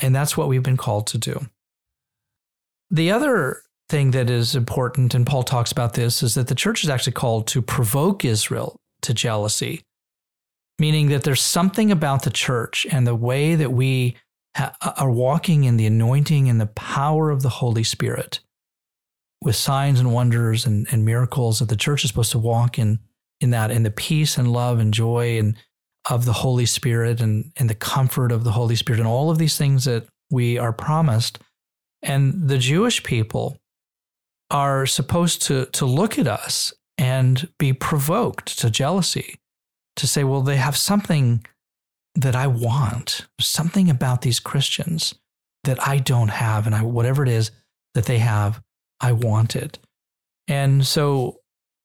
And 0.00 0.14
that's 0.14 0.36
what 0.36 0.48
we've 0.48 0.62
been 0.62 0.76
called 0.76 1.06
to 1.08 1.18
do. 1.18 1.46
The 2.90 3.12
other 3.12 3.62
thing 3.88 4.10
that 4.12 4.28
is 4.28 4.56
important, 4.56 5.14
and 5.14 5.26
Paul 5.26 5.42
talks 5.42 5.70
about 5.70 5.94
this, 5.94 6.22
is 6.22 6.34
that 6.34 6.48
the 6.48 6.54
church 6.54 6.82
is 6.82 6.90
actually 6.90 7.12
called 7.12 7.46
to 7.48 7.62
provoke 7.62 8.24
Israel 8.24 8.76
to 9.02 9.14
jealousy, 9.14 9.82
meaning 10.78 11.08
that 11.08 11.24
there's 11.24 11.40
something 11.40 11.90
about 11.90 12.24
the 12.24 12.30
church 12.30 12.86
and 12.90 13.06
the 13.06 13.14
way 13.14 13.54
that 13.54 13.72
we 13.72 14.16
ha- 14.56 14.74
are 14.96 15.10
walking 15.10 15.64
in 15.64 15.76
the 15.76 15.86
anointing 15.86 16.48
and 16.48 16.60
the 16.60 16.66
power 16.66 17.30
of 17.30 17.42
the 17.42 17.48
Holy 17.48 17.84
Spirit 17.84 18.40
with 19.42 19.56
signs 19.56 20.00
and 20.00 20.12
wonders 20.12 20.66
and, 20.66 20.86
and 20.90 21.04
miracles 21.04 21.58
that 21.58 21.68
the 21.68 21.76
church 21.76 22.04
is 22.04 22.10
supposed 22.10 22.32
to 22.32 22.38
walk 22.38 22.78
in 22.78 22.98
in 23.40 23.50
that 23.50 23.70
in 23.70 23.82
the 23.82 23.90
peace 23.90 24.38
and 24.38 24.52
love 24.52 24.78
and 24.78 24.94
joy 24.94 25.38
and 25.38 25.56
of 26.08 26.24
the 26.24 26.32
Holy 26.32 26.66
Spirit 26.66 27.20
and, 27.20 27.52
and 27.56 27.68
the 27.68 27.74
comfort 27.74 28.32
of 28.32 28.44
the 28.44 28.52
Holy 28.52 28.76
Spirit 28.76 28.98
and 28.98 29.08
all 29.08 29.30
of 29.30 29.38
these 29.38 29.56
things 29.56 29.84
that 29.84 30.06
we 30.30 30.58
are 30.58 30.72
promised 30.72 31.38
and 32.02 32.48
the 32.48 32.58
Jewish 32.58 33.02
people 33.02 33.58
are 34.50 34.86
supposed 34.86 35.42
to, 35.42 35.66
to 35.66 35.86
look 35.86 36.18
at 36.18 36.26
us 36.26 36.72
and 36.98 37.48
be 37.58 37.72
provoked 37.72 38.58
to 38.58 38.70
jealousy, 38.70 39.36
to 39.96 40.06
say, 40.06 40.24
well, 40.24 40.42
they 40.42 40.56
have 40.56 40.76
something 40.76 41.44
that 42.14 42.36
I 42.36 42.46
want, 42.46 43.26
something 43.40 43.88
about 43.88 44.22
these 44.22 44.40
Christians 44.40 45.14
that 45.64 45.86
I 45.86 45.98
don't 45.98 46.28
have. 46.28 46.66
And 46.66 46.74
I, 46.74 46.82
whatever 46.82 47.22
it 47.22 47.28
is 47.28 47.50
that 47.94 48.04
they 48.04 48.18
have, 48.18 48.60
I 49.02 49.12
want 49.12 49.56
it. 49.56 49.78
And 50.48 50.86
so 50.86 51.40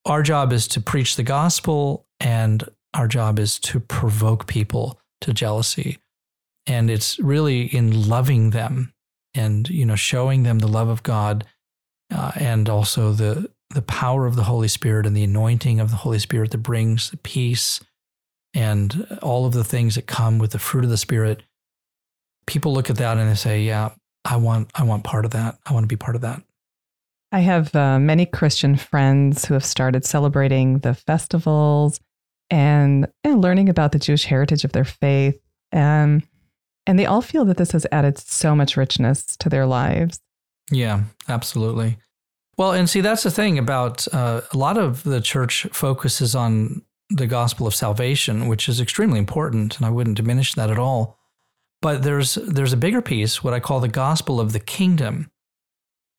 our 0.06 0.24
job 0.24 0.54
is 0.54 0.68
to 0.70 0.82
preach 0.82 1.16
the 1.16 1.24
gospel 1.24 2.06
and 2.20 2.64
our 2.94 3.08
job 3.08 3.40
is 3.40 3.60
to 3.60 3.80
provoke 3.80 4.48
people 4.48 5.00
to 5.22 5.34
jealousy. 5.34 5.98
And 6.66 6.90
it's 6.90 7.20
really 7.20 7.64
in 7.64 8.08
loving 8.08 8.52
them 8.52 8.94
and 9.38 9.70
you 9.70 9.86
know 9.86 9.96
showing 9.96 10.44
them 10.44 10.60
the 10.60 10.68
love 10.68 10.90
of 10.90 11.04
God 11.04 11.46
uh, 12.14 12.32
and 12.36 12.68
also 12.68 13.12
the 13.12 13.50
the 13.72 13.82
power 13.82 14.26
of 14.26 14.36
the 14.36 14.44
Holy 14.44 14.68
Spirit 14.68 15.06
and 15.06 15.16
the 15.16 15.24
anointing 15.24 15.80
of 15.80 15.92
the 15.92 15.98
Holy 15.98 16.20
Spirit 16.20 16.52
that 16.52 16.60
brings 16.60 17.14
peace 17.24 17.82
and 18.54 19.18
all 19.22 19.46
of 19.46 19.54
the 19.54 19.64
things 19.64 19.96
that 19.96 20.08
come 20.08 20.40
with 20.40 20.52
the 20.52 20.60
fruit 20.60 20.86
of 20.86 20.90
the 20.90 20.98
Spirit. 20.98 21.44
People 22.46 22.74
look 22.74 22.90
at 22.90 22.96
that 22.96 23.18
and 23.18 23.30
they 23.30 23.36
say, 23.36 23.64
"Yeah, 23.64 23.90
I 24.24 24.38
want 24.38 24.72
I 24.74 24.84
want 24.84 25.04
part 25.04 25.26
of 25.26 25.32
that. 25.32 25.60
I 25.66 25.74
want 25.74 25.84
to 25.84 25.88
be 25.88 25.98
part 25.98 26.16
of 26.16 26.22
that." 26.22 26.42
I 27.32 27.40
have 27.42 27.76
uh, 27.76 28.00
many 28.00 28.26
Christian 28.26 28.78
friends 28.78 29.46
who 29.46 29.54
have 29.54 29.66
started 29.66 30.06
celebrating 30.06 30.80
the 30.80 30.94
festivals 30.94 32.00
and, 32.50 33.08
and 33.24 33.42
learning 33.42 33.70
about 33.70 33.92
the 33.92 34.00
Jewish 34.00 34.26
heritage 34.26 34.64
of 34.64 34.72
their 34.72 34.86
faith. 34.86 35.40
And, 35.72 36.24
and 36.86 36.98
they 36.98 37.06
all 37.06 37.22
feel 37.22 37.44
that 37.46 37.58
this 37.58 37.74
has 37.74 37.86
added 37.92 38.18
so 38.18 38.56
much 38.56 38.78
richness 38.78 39.36
to 39.38 39.50
their 39.50 39.66
lives. 39.66 40.22
Yeah, 40.72 41.04
absolutely. 41.28 41.98
Well, 42.58 42.72
and 42.72 42.90
see, 42.90 43.02
that's 43.02 43.24
the 43.24 43.32
thing 43.32 43.60
about 43.60 44.08
uh, 44.14 44.42
a 44.52 44.58
lot 44.58 44.78
of 44.78 45.04
the 45.04 45.22
church 45.22 45.68
focuses 45.72 46.34
on 46.34 46.82
the 47.10 47.28
gospel 47.28 47.68
of 47.68 47.76
salvation, 47.76 48.48
which 48.48 48.68
is 48.68 48.82
extremely 48.82 49.20
important, 49.20 49.78
and 49.78 49.86
I 49.86 49.90
wouldn't 49.90 50.18
diminish 50.18 50.56
that 50.56 50.70
at 50.70 50.80
all. 50.80 51.18
But 51.82 52.04
there's 52.04 52.36
there's 52.36 52.74
a 52.74 52.78
bigger 52.78 53.02
piece, 53.02 53.44
what 53.44 53.54
I 53.54 53.60
call 53.60 53.80
the 53.80 53.88
gospel 53.88 54.40
of 54.40 54.52
the 54.52 54.60
kingdom. 54.60 55.30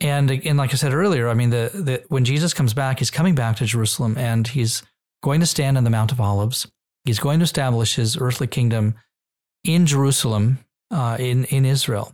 And 0.00 0.30
and 0.30 0.56
like 0.58 0.72
I 0.72 0.76
said 0.76 0.94
earlier, 0.94 1.28
I 1.28 1.34
mean, 1.34 1.50
the, 1.50 1.70
the 1.74 2.04
when 2.08 2.24
Jesus 2.24 2.54
comes 2.54 2.72
back, 2.72 3.00
he's 3.00 3.10
coming 3.10 3.34
back 3.34 3.56
to 3.56 3.66
Jerusalem, 3.66 4.16
and 4.16 4.46
he's 4.46 4.82
going 5.22 5.40
to 5.40 5.46
stand 5.46 5.76
on 5.76 5.84
the 5.84 5.90
Mount 5.90 6.12
of 6.12 6.20
Olives. 6.20 6.70
He's 7.04 7.18
going 7.18 7.40
to 7.40 7.44
establish 7.44 7.96
his 7.96 8.16
earthly 8.16 8.46
kingdom 8.46 8.94
in 9.64 9.86
Jerusalem, 9.86 10.58
uh, 10.90 11.16
in 11.18 11.44
in 11.46 11.64
Israel. 11.64 12.12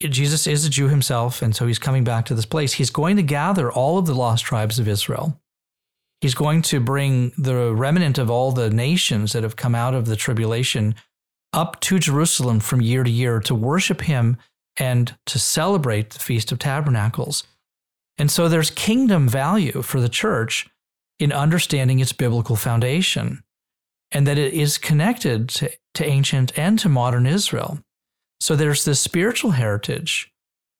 Jesus 0.00 0.46
is 0.46 0.64
a 0.64 0.70
Jew 0.70 0.88
himself, 0.88 1.42
and 1.42 1.54
so 1.54 1.66
he's 1.66 1.78
coming 1.78 2.04
back 2.04 2.24
to 2.26 2.34
this 2.34 2.46
place. 2.46 2.74
He's 2.74 2.90
going 2.90 3.16
to 3.16 3.22
gather 3.22 3.70
all 3.70 3.98
of 3.98 4.06
the 4.06 4.14
lost 4.14 4.44
tribes 4.44 4.78
of 4.78 4.86
Israel. 4.86 5.40
He's 6.20 6.34
going 6.34 6.62
to 6.62 6.80
bring 6.80 7.32
the 7.36 7.74
remnant 7.74 8.18
of 8.18 8.30
all 8.30 8.52
the 8.52 8.70
nations 8.70 9.32
that 9.32 9.42
have 9.42 9.56
come 9.56 9.74
out 9.74 9.94
of 9.94 10.06
the 10.06 10.16
tribulation 10.16 10.94
up 11.52 11.80
to 11.80 11.98
Jerusalem 11.98 12.60
from 12.60 12.80
year 12.80 13.04
to 13.04 13.10
year 13.10 13.40
to 13.40 13.54
worship 13.54 14.02
him 14.02 14.36
and 14.78 15.16
to 15.26 15.38
celebrate 15.38 16.10
the 16.10 16.18
Feast 16.18 16.52
of 16.52 16.58
Tabernacles. 16.58 17.44
And 18.16 18.30
so 18.30 18.48
there's 18.48 18.70
kingdom 18.70 19.28
value 19.28 19.82
for 19.82 20.00
the 20.00 20.08
church 20.08 20.68
in 21.18 21.32
understanding 21.32 22.00
its 22.00 22.12
biblical 22.12 22.56
foundation 22.56 23.42
and 24.10 24.26
that 24.26 24.38
it 24.38 24.54
is 24.54 24.78
connected 24.78 25.48
to, 25.48 25.70
to 25.94 26.04
ancient 26.04 26.56
and 26.58 26.78
to 26.78 26.88
modern 26.88 27.26
Israel. 27.26 27.78
So 28.40 28.56
there's 28.56 28.84
this 28.84 29.00
spiritual 29.00 29.52
heritage 29.52 30.32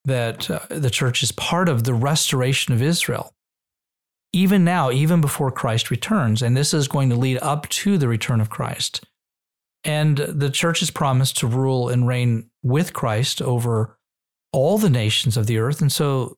that 0.04 0.50
uh, 0.50 0.60
the 0.70 0.90
church 0.90 1.22
is 1.22 1.32
part 1.32 1.68
of 1.68 1.84
the 1.84 1.94
restoration 1.94 2.72
of 2.72 2.82
Israel. 2.82 3.34
Even 4.32 4.64
now, 4.64 4.90
even 4.90 5.20
before 5.20 5.50
Christ 5.50 5.90
returns, 5.90 6.42
and 6.42 6.56
this 6.56 6.72
is 6.72 6.88
going 6.88 7.08
to 7.10 7.16
lead 7.16 7.38
up 7.42 7.68
to 7.70 7.98
the 7.98 8.08
return 8.08 8.40
of 8.40 8.50
Christ. 8.50 9.04
And 9.84 10.18
the 10.18 10.50
church 10.50 10.82
is 10.82 10.90
promised 10.90 11.38
to 11.38 11.46
rule 11.46 11.88
and 11.88 12.06
reign 12.06 12.50
with 12.62 12.92
Christ 12.92 13.40
over 13.42 13.98
all 14.52 14.78
the 14.78 14.90
nations 14.90 15.36
of 15.36 15.46
the 15.46 15.58
earth. 15.58 15.80
And 15.80 15.92
so 15.92 16.36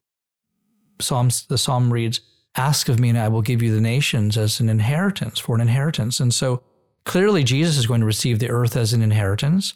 Psalms, 1.00 1.46
the 1.46 1.58
psalm 1.58 1.92
reads, 1.92 2.20
Ask 2.56 2.88
of 2.88 2.98
me, 2.98 3.08
and 3.10 3.18
I 3.18 3.28
will 3.28 3.42
give 3.42 3.62
you 3.62 3.72
the 3.72 3.80
nations 3.80 4.36
as 4.36 4.60
an 4.60 4.68
inheritance, 4.68 5.38
for 5.38 5.54
an 5.54 5.60
inheritance. 5.60 6.18
And 6.18 6.34
so 6.34 6.62
clearly, 7.04 7.44
Jesus 7.44 7.78
is 7.78 7.86
going 7.86 8.00
to 8.00 8.06
receive 8.06 8.38
the 8.38 8.50
earth 8.50 8.76
as 8.76 8.92
an 8.92 9.02
inheritance. 9.02 9.74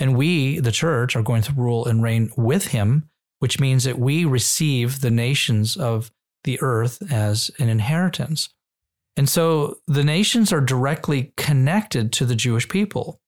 And 0.00 0.16
we, 0.16 0.58
the 0.58 0.72
church, 0.72 1.14
are 1.14 1.22
going 1.22 1.42
to 1.42 1.52
rule 1.52 1.86
and 1.86 2.02
reign 2.02 2.30
with 2.36 2.68
him, 2.68 3.08
which 3.38 3.60
means 3.60 3.84
that 3.84 3.98
we 3.98 4.24
receive 4.24 5.00
the 5.00 5.10
nations 5.10 5.76
of 5.76 6.10
the 6.44 6.60
earth 6.60 7.02
as 7.10 7.50
an 7.58 7.68
inheritance. 7.68 8.48
And 9.16 9.28
so 9.28 9.78
the 9.86 10.04
nations 10.04 10.52
are 10.52 10.60
directly 10.60 11.32
connected 11.36 12.12
to 12.14 12.26
the 12.26 12.36
Jewish 12.36 12.68
people. 12.68 13.20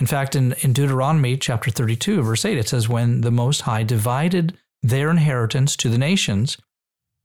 In 0.00 0.06
fact, 0.06 0.34
in, 0.34 0.52
in 0.62 0.72
Deuteronomy 0.72 1.36
chapter 1.36 1.70
32, 1.70 2.22
verse 2.22 2.44
8, 2.44 2.58
it 2.58 2.68
says, 2.68 2.88
When 2.88 3.20
the 3.20 3.30
Most 3.30 3.62
High 3.62 3.84
divided 3.84 4.58
their 4.82 5.10
inheritance 5.10 5.76
to 5.76 5.88
the 5.88 5.98
nations, 5.98 6.56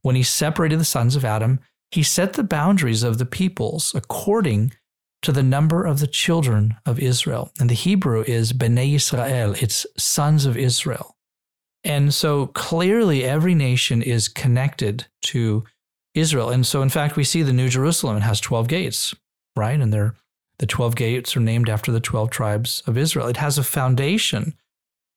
when 0.02 0.16
he 0.16 0.24
separated 0.24 0.80
the 0.80 0.86
sons 0.86 1.16
of 1.16 1.26
Adam, 1.26 1.60
he 1.92 2.04
set 2.04 2.34
the 2.34 2.44
boundaries 2.44 3.04
of 3.04 3.18
the 3.18 3.26
peoples 3.26 3.92
according 3.96 4.72
to 5.22 5.32
the 5.32 5.44
number 5.44 5.86
of 5.86 6.00
the 6.00 6.08
children 6.08 6.76
of 6.86 7.00
Israel. 7.00 7.52
And 7.60 7.70
the 7.70 7.76
Hebrew 7.76 8.24
is 8.26 8.54
Bnei 8.54 8.96
Israel, 8.96 9.56
it's 9.60 9.86
sons 9.98 10.46
of 10.46 10.56
Israel. 10.56 11.18
And 11.84 12.14
so 12.14 12.48
clearly 12.48 13.24
every 13.24 13.56
nation 13.56 14.02
is 14.02 14.28
connected 14.28 15.08
to 15.24 15.64
Israel. 16.14 16.50
And 16.50 16.66
so, 16.66 16.82
in 16.82 16.90
fact, 16.90 17.16
we 17.16 17.24
see 17.24 17.42
the 17.42 17.54
New 17.54 17.70
Jerusalem, 17.70 18.18
it 18.18 18.24
has 18.24 18.40
12 18.40 18.68
gates, 18.68 19.16
right? 19.56 19.80
And 19.80 19.94
they're, 19.94 20.16
the 20.60 20.68
12 20.68 20.96
gates 20.96 21.36
are 21.36 21.42
named 21.42 21.70
after 21.70 21.92
the 21.92 22.00
12 22.00 22.30
tribes 22.30 22.84
of 22.86 22.98
Israel. 22.98 23.28
It 23.28 23.38
has 23.38 23.58
a 23.58 23.64
foundation 23.64 24.54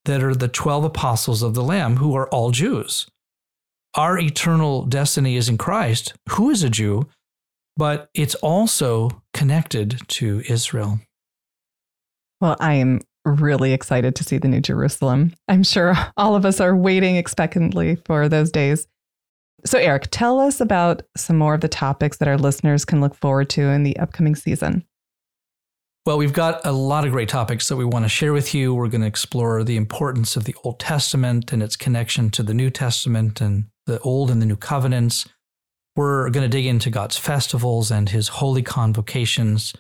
that 0.05 0.23
are 0.23 0.35
the 0.35 0.49
12 0.49 0.85
apostles 0.85 1.43
of 1.43 1.55
the 1.55 1.63
Lamb, 1.63 1.97
who 1.97 2.17
are 2.17 2.29
all 2.29 2.51
Jews. 2.51 3.07
Our 3.95 4.19
eternal 4.19 4.87
destiny 4.87 5.37
is 5.37 5.49
in 5.49 5.59
Christ, 5.59 6.15
who 6.31 6.51
is 6.51 6.63
a 6.63 6.71
Jew, 6.71 7.09
but 7.77 8.09
it's 8.15 8.35
also 8.37 9.23
connected 9.35 10.01
to 10.09 10.43
Israel. 10.49 11.01
Well, 12.41 12.57
I 12.59 12.75
am 12.75 13.01
really 13.25 13.73
excited 13.73 14.17
to 14.17 14.25
see 14.25 14.39
the 14.39 14.49
New 14.49 14.61
Jerusalem. 14.61 15.35
I'm 15.49 15.63
sure 15.63 15.95
all 16.17 16.35
of 16.35 16.45
us 16.45 16.61
are 16.61 16.75
waiting 16.75 17.17
expectantly 17.17 17.97
for 18.05 18.29
those 18.29 18.51
days. 18.51 18.89
So, 19.65 19.79
Eric, 19.79 20.09
tell 20.11 20.41
us 20.41 20.61
about 20.61 21.03
some 21.17 21.39
more 21.39 21.55
of 21.55 21.61
the 21.61 21.69
topics 21.69 22.17
that 22.17 22.27
our 22.27 22.39
listeners 22.39 22.85
can 22.85 23.01
look 23.01 23.15
forward 23.15 23.49
to 23.51 23.63
in 23.63 23.85
the 23.85 23.97
upcoming 23.99 24.35
season. 24.35 24.85
Well, 26.05 26.19
we've 26.19 26.33
got 26.33 26.67
a 26.67 26.73
lot 26.73 27.05
of 27.05 27.13
great 27.13 27.29
topics 27.29 27.69
that 27.69 27.77
we 27.77 27.85
want 27.85 28.05
to 28.05 28.09
share 28.09 28.33
with 28.33 28.55
you. 28.55 28.75
We're 28.75 28.89
going 28.89 29.03
to 29.03 29.07
explore 29.07 29.63
the 29.63 29.77
importance 29.77 30.35
of 30.35 30.43
the 30.43 30.57
Old 30.65 30.81
Testament 30.81 31.53
and 31.53 31.63
its 31.63 31.77
connection 31.77 32.29
to 32.31 32.43
the 32.43 32.55
New 32.55 32.71
Testament 32.71 33.41
and 33.41 33.67
the 33.87 34.01
Old 34.01 34.29
and 34.29 34.43
the 34.43 34.47
New 34.47 34.57
Covenants. 34.57 35.29
We're 35.95 36.29
going 36.31 36.43
to 36.43 36.49
dig 36.49 36.67
into 36.67 36.91
God's 36.91 37.17
festivals 37.19 37.93
and 37.93 38.09
his 38.09 38.27
holy 38.27 38.65
convocations. 38.65 39.75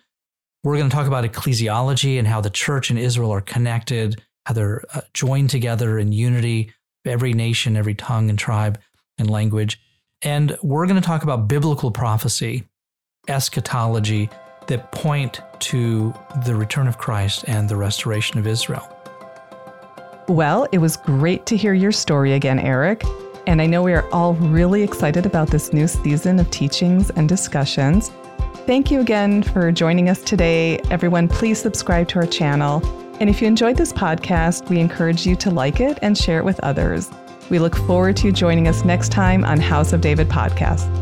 We're 0.62 0.76
going 0.76 0.88
to 0.88 0.94
talk 0.94 1.08
about 1.08 1.24
ecclesiology 1.24 2.20
and 2.20 2.28
how 2.28 2.40
the 2.40 2.50
church 2.50 2.90
and 2.90 3.00
Israel 3.00 3.32
are 3.32 3.40
connected, 3.40 4.22
how 4.46 4.54
they're 4.54 4.84
uh, 4.94 5.00
joined 5.14 5.50
together 5.50 5.98
in 5.98 6.12
unity, 6.12 6.72
every 7.04 7.32
nation, 7.32 7.76
every 7.76 7.96
tongue 7.96 8.30
and 8.30 8.38
tribe 8.38 8.78
and 9.18 9.28
language. 9.28 9.80
And 10.22 10.56
we're 10.62 10.86
going 10.86 11.00
to 11.00 11.04
talk 11.04 11.24
about 11.24 11.48
biblical 11.48 11.90
prophecy, 11.90 12.68
eschatology 13.26 14.30
that 14.66 14.90
point 14.92 15.40
to 15.60 16.14
the 16.44 16.54
return 16.54 16.88
of 16.88 16.98
Christ 16.98 17.44
and 17.46 17.68
the 17.68 17.76
restoration 17.76 18.38
of 18.38 18.46
Israel. 18.46 18.88
Well, 20.28 20.66
it 20.72 20.78
was 20.78 20.96
great 20.96 21.46
to 21.46 21.56
hear 21.56 21.74
your 21.74 21.92
story 21.92 22.32
again, 22.32 22.58
Eric. 22.58 23.02
And 23.46 23.60
I 23.60 23.66
know 23.66 23.82
we 23.82 23.92
are 23.92 24.08
all 24.12 24.34
really 24.34 24.82
excited 24.82 25.26
about 25.26 25.50
this 25.50 25.72
new 25.72 25.88
season 25.88 26.38
of 26.38 26.50
teachings 26.50 27.10
and 27.10 27.28
discussions. 27.28 28.10
Thank 28.66 28.90
you 28.90 29.00
again 29.00 29.42
for 29.42 29.72
joining 29.72 30.08
us 30.08 30.22
today. 30.22 30.78
Everyone, 30.90 31.26
please 31.26 31.60
subscribe 31.60 32.06
to 32.08 32.20
our 32.20 32.26
channel. 32.26 32.80
And 33.18 33.28
if 33.28 33.42
you 33.42 33.48
enjoyed 33.48 33.76
this 33.76 33.92
podcast, 33.92 34.68
we 34.68 34.78
encourage 34.78 35.26
you 35.26 35.34
to 35.36 35.50
like 35.50 35.80
it 35.80 35.98
and 36.02 36.16
share 36.16 36.38
it 36.38 36.44
with 36.44 36.60
others. 36.60 37.10
We 37.50 37.58
look 37.58 37.74
forward 37.74 38.16
to 38.18 38.28
you 38.28 38.32
joining 38.32 38.68
us 38.68 38.84
next 38.84 39.10
time 39.10 39.44
on 39.44 39.58
House 39.58 39.92
of 39.92 40.00
David 40.00 40.28
podcast. 40.28 41.01